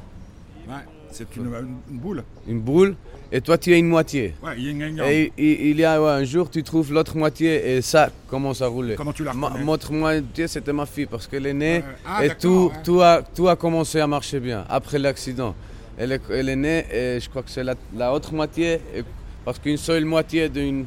Ouais, 0.69 0.75
c'est 1.11 1.27
une, 1.37 1.47
une 1.91 1.99
boule. 1.99 2.23
une 2.47 2.61
boule, 2.61 2.95
et 3.33 3.41
toi, 3.41 3.57
tu 3.59 3.73
es 3.73 3.79
une 3.79 3.89
moitié. 3.89 4.35
Ouais, 4.43 4.61
yin 4.61 4.81
and 4.83 4.97
yang. 4.97 5.09
Et 5.09 5.33
il, 5.71 5.77
y 5.79 5.85
a 5.85 6.01
ouais, 6.01 6.11
un 6.11 6.25
jour, 6.25 6.49
tu 6.51 6.63
trouves 6.63 6.93
l'autre 6.93 7.17
moitié 7.17 7.77
et 7.77 7.83
ça 7.83 8.11
commence 8.29 8.63
à 8.63 8.67
rouler. 8.69 8.95
Comment 8.95 9.13
tu 9.13 9.25
la 9.25 9.33
Ma- 9.33 9.53
L'autre 9.65 9.93
moitié, 9.93 10.47
c'était 10.47 10.73
ma 10.73 10.87
fille 10.87 11.07
parce 11.07 11.27
qu'elle 11.27 11.47
est 11.47 11.55
née. 11.55 11.83
Ah, 12.07 12.25
et 12.25 12.31
tout, 12.37 12.71
ouais. 12.73 12.83
tout, 12.85 13.01
a, 13.01 13.23
tout 13.23 13.49
a 13.49 13.57
commencé 13.57 13.99
à 14.01 14.07
marcher 14.07 14.39
bien 14.39 14.65
après 14.69 14.99
l'accident. 14.99 15.55
Elle 15.97 16.13
est, 16.13 16.21
elle 16.31 16.49
est 16.49 16.57
née 16.57 16.85
et 16.93 17.19
je 17.21 17.29
crois 17.29 17.43
que 17.43 17.51
c'est 17.51 17.65
la, 17.65 17.75
la 17.97 18.13
autre 18.13 18.33
moitié 18.35 18.81
et- 18.95 19.03
parce 19.49 19.61
qu'une 19.61 19.79
seule 19.79 20.05
moitié 20.05 20.51
d'une, 20.51 20.85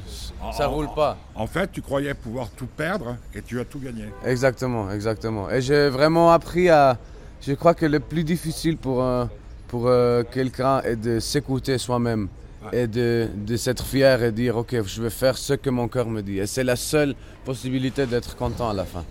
ça 0.55 0.67
Oh. 0.69 0.73
roule 0.75 0.89
pas. 0.95 1.17
En 1.33 1.47
fait, 1.47 1.71
tu 1.71 1.81
croyais 1.81 2.13
pouvoir 2.13 2.47
tout 2.51 2.67
perdre 2.67 3.17
et 3.33 3.41
tu 3.41 3.59
as 3.59 3.65
tout 3.65 3.79
gagné. 3.79 4.05
Exactement, 4.23 4.91
exactement. 4.91 5.49
Et 5.49 5.63
j'ai 5.63 5.89
vraiment 5.89 6.31
appris 6.31 6.69
à. 6.69 6.99
Je 7.41 7.53
crois 7.53 7.73
que 7.73 7.87
le 7.87 7.99
plus 7.99 8.23
difficile 8.23 8.77
pour, 8.77 9.01
un- 9.01 9.31
pour 9.67 9.87
euh, 9.87 10.21
quelqu'un 10.31 10.79
est 10.83 10.95
de 10.95 11.19
s'écouter 11.19 11.79
soi-même 11.79 12.27
et 12.71 12.85
de, 12.85 13.27
de 13.35 13.57
s'être 13.57 13.83
fier 13.83 14.21
et 14.21 14.31
dire 14.31 14.57
Ok, 14.57 14.75
je 14.85 15.01
vais 15.01 15.09
faire 15.09 15.39
ce 15.39 15.53
que 15.53 15.71
mon 15.71 15.87
cœur 15.87 16.05
me 16.07 16.21
dit. 16.21 16.37
Et 16.37 16.45
c'est 16.45 16.63
la 16.63 16.75
seule 16.75 17.15
possibilité 17.43 18.05
d'être 18.05 18.35
content 18.35 18.69
à 18.69 18.73
la 18.75 18.85
fin. 18.85 19.03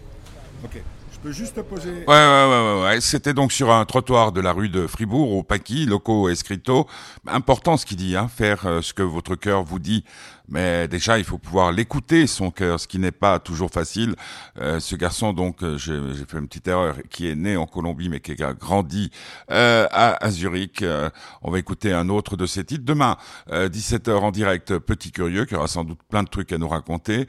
Ok. 0.65 0.81
Poser. 1.23 1.45
Ouais, 1.91 2.05
ouais, 2.07 2.47
ouais, 2.49 2.83
ouais. 2.83 3.01
C'était 3.03 3.35
donc 3.35 3.53
sur 3.53 3.71
un 3.71 3.85
trottoir 3.85 4.33
de 4.33 4.41
la 4.41 4.53
rue 4.53 4.71
de 4.71 4.87
Fribourg, 4.87 5.33
au 5.33 5.43
Paqui, 5.43 5.85
Loco 5.85 6.31
Escrito. 6.31 6.87
Important 7.27 7.77
ce 7.77 7.85
qu'il 7.85 7.99
dit, 7.99 8.17
hein, 8.17 8.29
faire 8.29 8.67
euh, 8.67 8.81
ce 8.81 8.95
que 8.95 9.03
votre 9.03 9.37
cœur 9.37 9.63
vous 9.63 9.79
dit. 9.79 10.05
Mais 10.51 10.89
déjà, 10.89 11.17
il 11.19 11.25
faut 11.25 11.39
pouvoir 11.39 11.71
l'écouter, 11.71 12.27
son 12.27 12.51
cœur, 12.51 12.81
ce 12.81 12.89
qui 12.89 12.99
n'est 12.99 13.13
pas 13.13 13.39
toujours 13.39 13.71
facile. 13.71 14.17
Euh, 14.61 14.81
ce 14.81 14.97
garçon, 14.97 15.33
donc, 15.33 15.63
euh, 15.63 15.79
j'ai 15.79 15.95
fait 16.27 16.39
une 16.39 16.49
petite 16.49 16.67
erreur, 16.67 16.97
qui 17.09 17.29
est 17.29 17.37
né 17.37 17.57
en 17.57 17.67
Colombie, 17.67 18.09
mais 18.09 18.19
qui 18.19 18.43
a 18.43 18.53
grandi 18.53 19.11
euh, 19.53 19.87
à, 19.93 20.31
Zurich. 20.31 20.83
Euh, 20.83 21.09
on 21.43 21.53
va 21.53 21.61
écouter 21.61 21.93
un 21.93 22.09
autre 22.09 22.37
de 22.37 22.47
ses 22.47 22.65
titres. 22.65 22.85
Demain, 22.85 23.17
17h 23.49 24.11
en 24.11 24.31
direct, 24.33 24.77
Petit 24.79 25.13
Curieux, 25.13 25.45
qui 25.45 25.55
aura 25.55 25.69
sans 25.69 25.85
doute 25.85 26.01
plein 26.09 26.25
de 26.25 26.29
trucs 26.29 26.53
à 26.53 26.59
nous 26.59 26.69
raconter. 26.69 27.29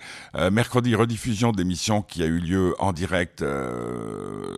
mercredi, 0.52 0.96
rediffusion 0.96 1.52
d'émission 1.52 2.02
qui 2.02 2.24
a 2.24 2.26
eu 2.26 2.40
lieu 2.40 2.76
en 2.80 2.94
direct 2.94 3.44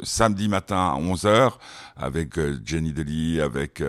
samedi 0.03 0.47
matin 0.47 0.93
à 0.95 0.99
11h, 0.99 1.53
avec 1.97 2.39
Jenny 2.65 2.93
Deli, 2.93 3.41
avec 3.41 3.83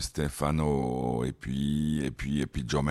Stefano, 0.00 1.24
et 1.24 1.32
puis, 1.32 2.04
et 2.04 2.10
puis, 2.10 2.40
et 2.40 2.46
puis 2.46 2.64
Jomes. 2.66 2.90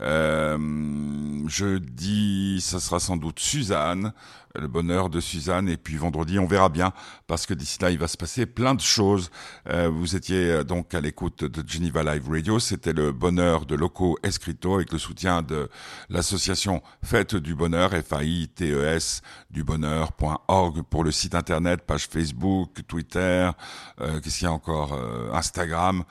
Euh, 0.00 1.48
jeudi, 1.48 2.60
ça 2.60 2.80
sera 2.80 3.00
sans 3.00 3.16
doute 3.16 3.40
Suzanne 3.40 4.12
le 4.60 4.68
bonheur 4.68 5.08
de 5.08 5.20
Suzanne. 5.20 5.68
Et 5.68 5.76
puis 5.76 5.96
vendredi, 5.96 6.38
on 6.38 6.46
verra 6.46 6.68
bien, 6.68 6.92
parce 7.26 7.46
que 7.46 7.54
d'ici 7.54 7.78
là, 7.80 7.90
il 7.90 7.98
va 7.98 8.08
se 8.08 8.16
passer 8.16 8.46
plein 8.46 8.74
de 8.74 8.80
choses. 8.80 9.30
Euh, 9.68 9.88
vous 9.88 10.16
étiez 10.16 10.50
euh, 10.50 10.64
donc 10.64 10.94
à 10.94 11.00
l'écoute 11.00 11.44
de 11.44 11.68
Geneva 11.68 12.02
Live 12.02 12.28
Radio. 12.28 12.58
C'était 12.58 12.92
le 12.92 13.12
bonheur 13.12 13.66
de 13.66 13.74
Loco 13.74 14.18
Escrito 14.22 14.74
avec 14.74 14.92
le 14.92 14.98
soutien 14.98 15.42
de 15.42 15.68
l'association 16.08 16.82
Fête 17.02 17.36
du 17.36 17.54
Bonheur, 17.54 17.90
F-A-I-T-E-S, 17.90 19.22
du 19.50 19.64
bonheur.org 19.64 20.82
pour 20.82 21.04
le 21.04 21.10
site 21.10 21.34
internet, 21.34 21.82
page 21.86 22.06
Facebook, 22.06 22.70
Twitter, 22.86 23.50
qu'est-ce 23.98 24.38
qu'il 24.38 24.44
y 24.44 24.46
a 24.46 24.52
encore, 24.52 24.98
Instagram, 25.32 26.04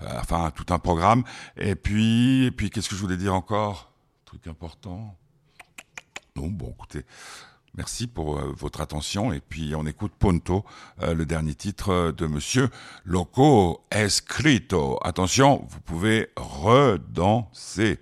enfin 0.00 0.50
tout 0.54 0.72
un 0.72 0.78
programme. 0.78 1.24
Et 1.56 1.74
puis, 1.74 2.49
et 2.50 2.52
puis 2.52 2.68
qu'est-ce 2.68 2.88
que 2.88 2.96
je 2.96 3.00
voulais 3.00 3.16
dire 3.16 3.32
encore? 3.32 3.92
Truc 4.24 4.48
important. 4.48 5.16
Non, 6.34 6.48
bon, 6.48 6.70
écoutez, 6.70 7.04
Merci 7.76 8.08
pour 8.08 8.36
euh, 8.36 8.52
votre 8.58 8.80
attention 8.80 9.32
et 9.32 9.40
puis 9.40 9.76
on 9.76 9.86
écoute 9.86 10.10
Ponto, 10.18 10.64
euh, 11.02 11.14
le 11.14 11.24
dernier 11.24 11.54
titre 11.54 12.12
de 12.16 12.26
Monsieur 12.26 12.68
Loco 13.04 13.84
Escrito. 13.92 14.98
Attention, 15.04 15.64
vous 15.68 15.80
pouvez 15.80 16.30
redanser. 16.36 18.00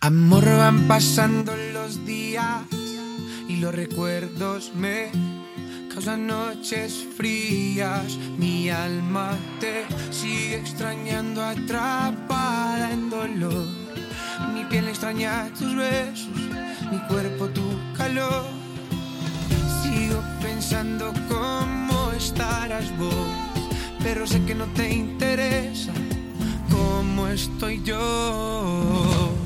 Amor 0.00 0.44
van 0.44 0.86
pasando 0.86 1.52
los 1.74 2.04
días 2.04 2.62
y 3.48 3.56
los 3.56 3.74
recuerdos 3.74 4.72
me 4.76 5.10
causan 5.92 6.26
noches 6.26 7.06
frías. 7.16 8.16
Mi 8.38 8.70
alma 8.70 9.36
te 9.60 9.84
sigue 10.10 10.56
extrañando 10.56 11.42
atrapada 11.42 12.92
en 12.92 13.10
dolor. 13.10 13.66
Mi 14.54 14.64
piel 14.64 14.88
extraña 14.88 15.50
tus 15.58 15.74
besos 15.76 16.28
mi 16.92 16.98
cuerpo 17.08 17.48
tu 17.48 17.62
calor. 17.96 18.44
Sigo 19.82 20.22
pensando 20.42 21.12
cómo 21.28 22.12
estarás 22.12 22.86
vos, 22.98 23.28
pero 24.02 24.26
sé 24.26 24.44
que 24.44 24.54
no 24.54 24.66
te 24.74 24.92
interesa 24.92 25.92
cómo 26.70 27.28
estoy 27.28 27.82
yo. 27.82 29.41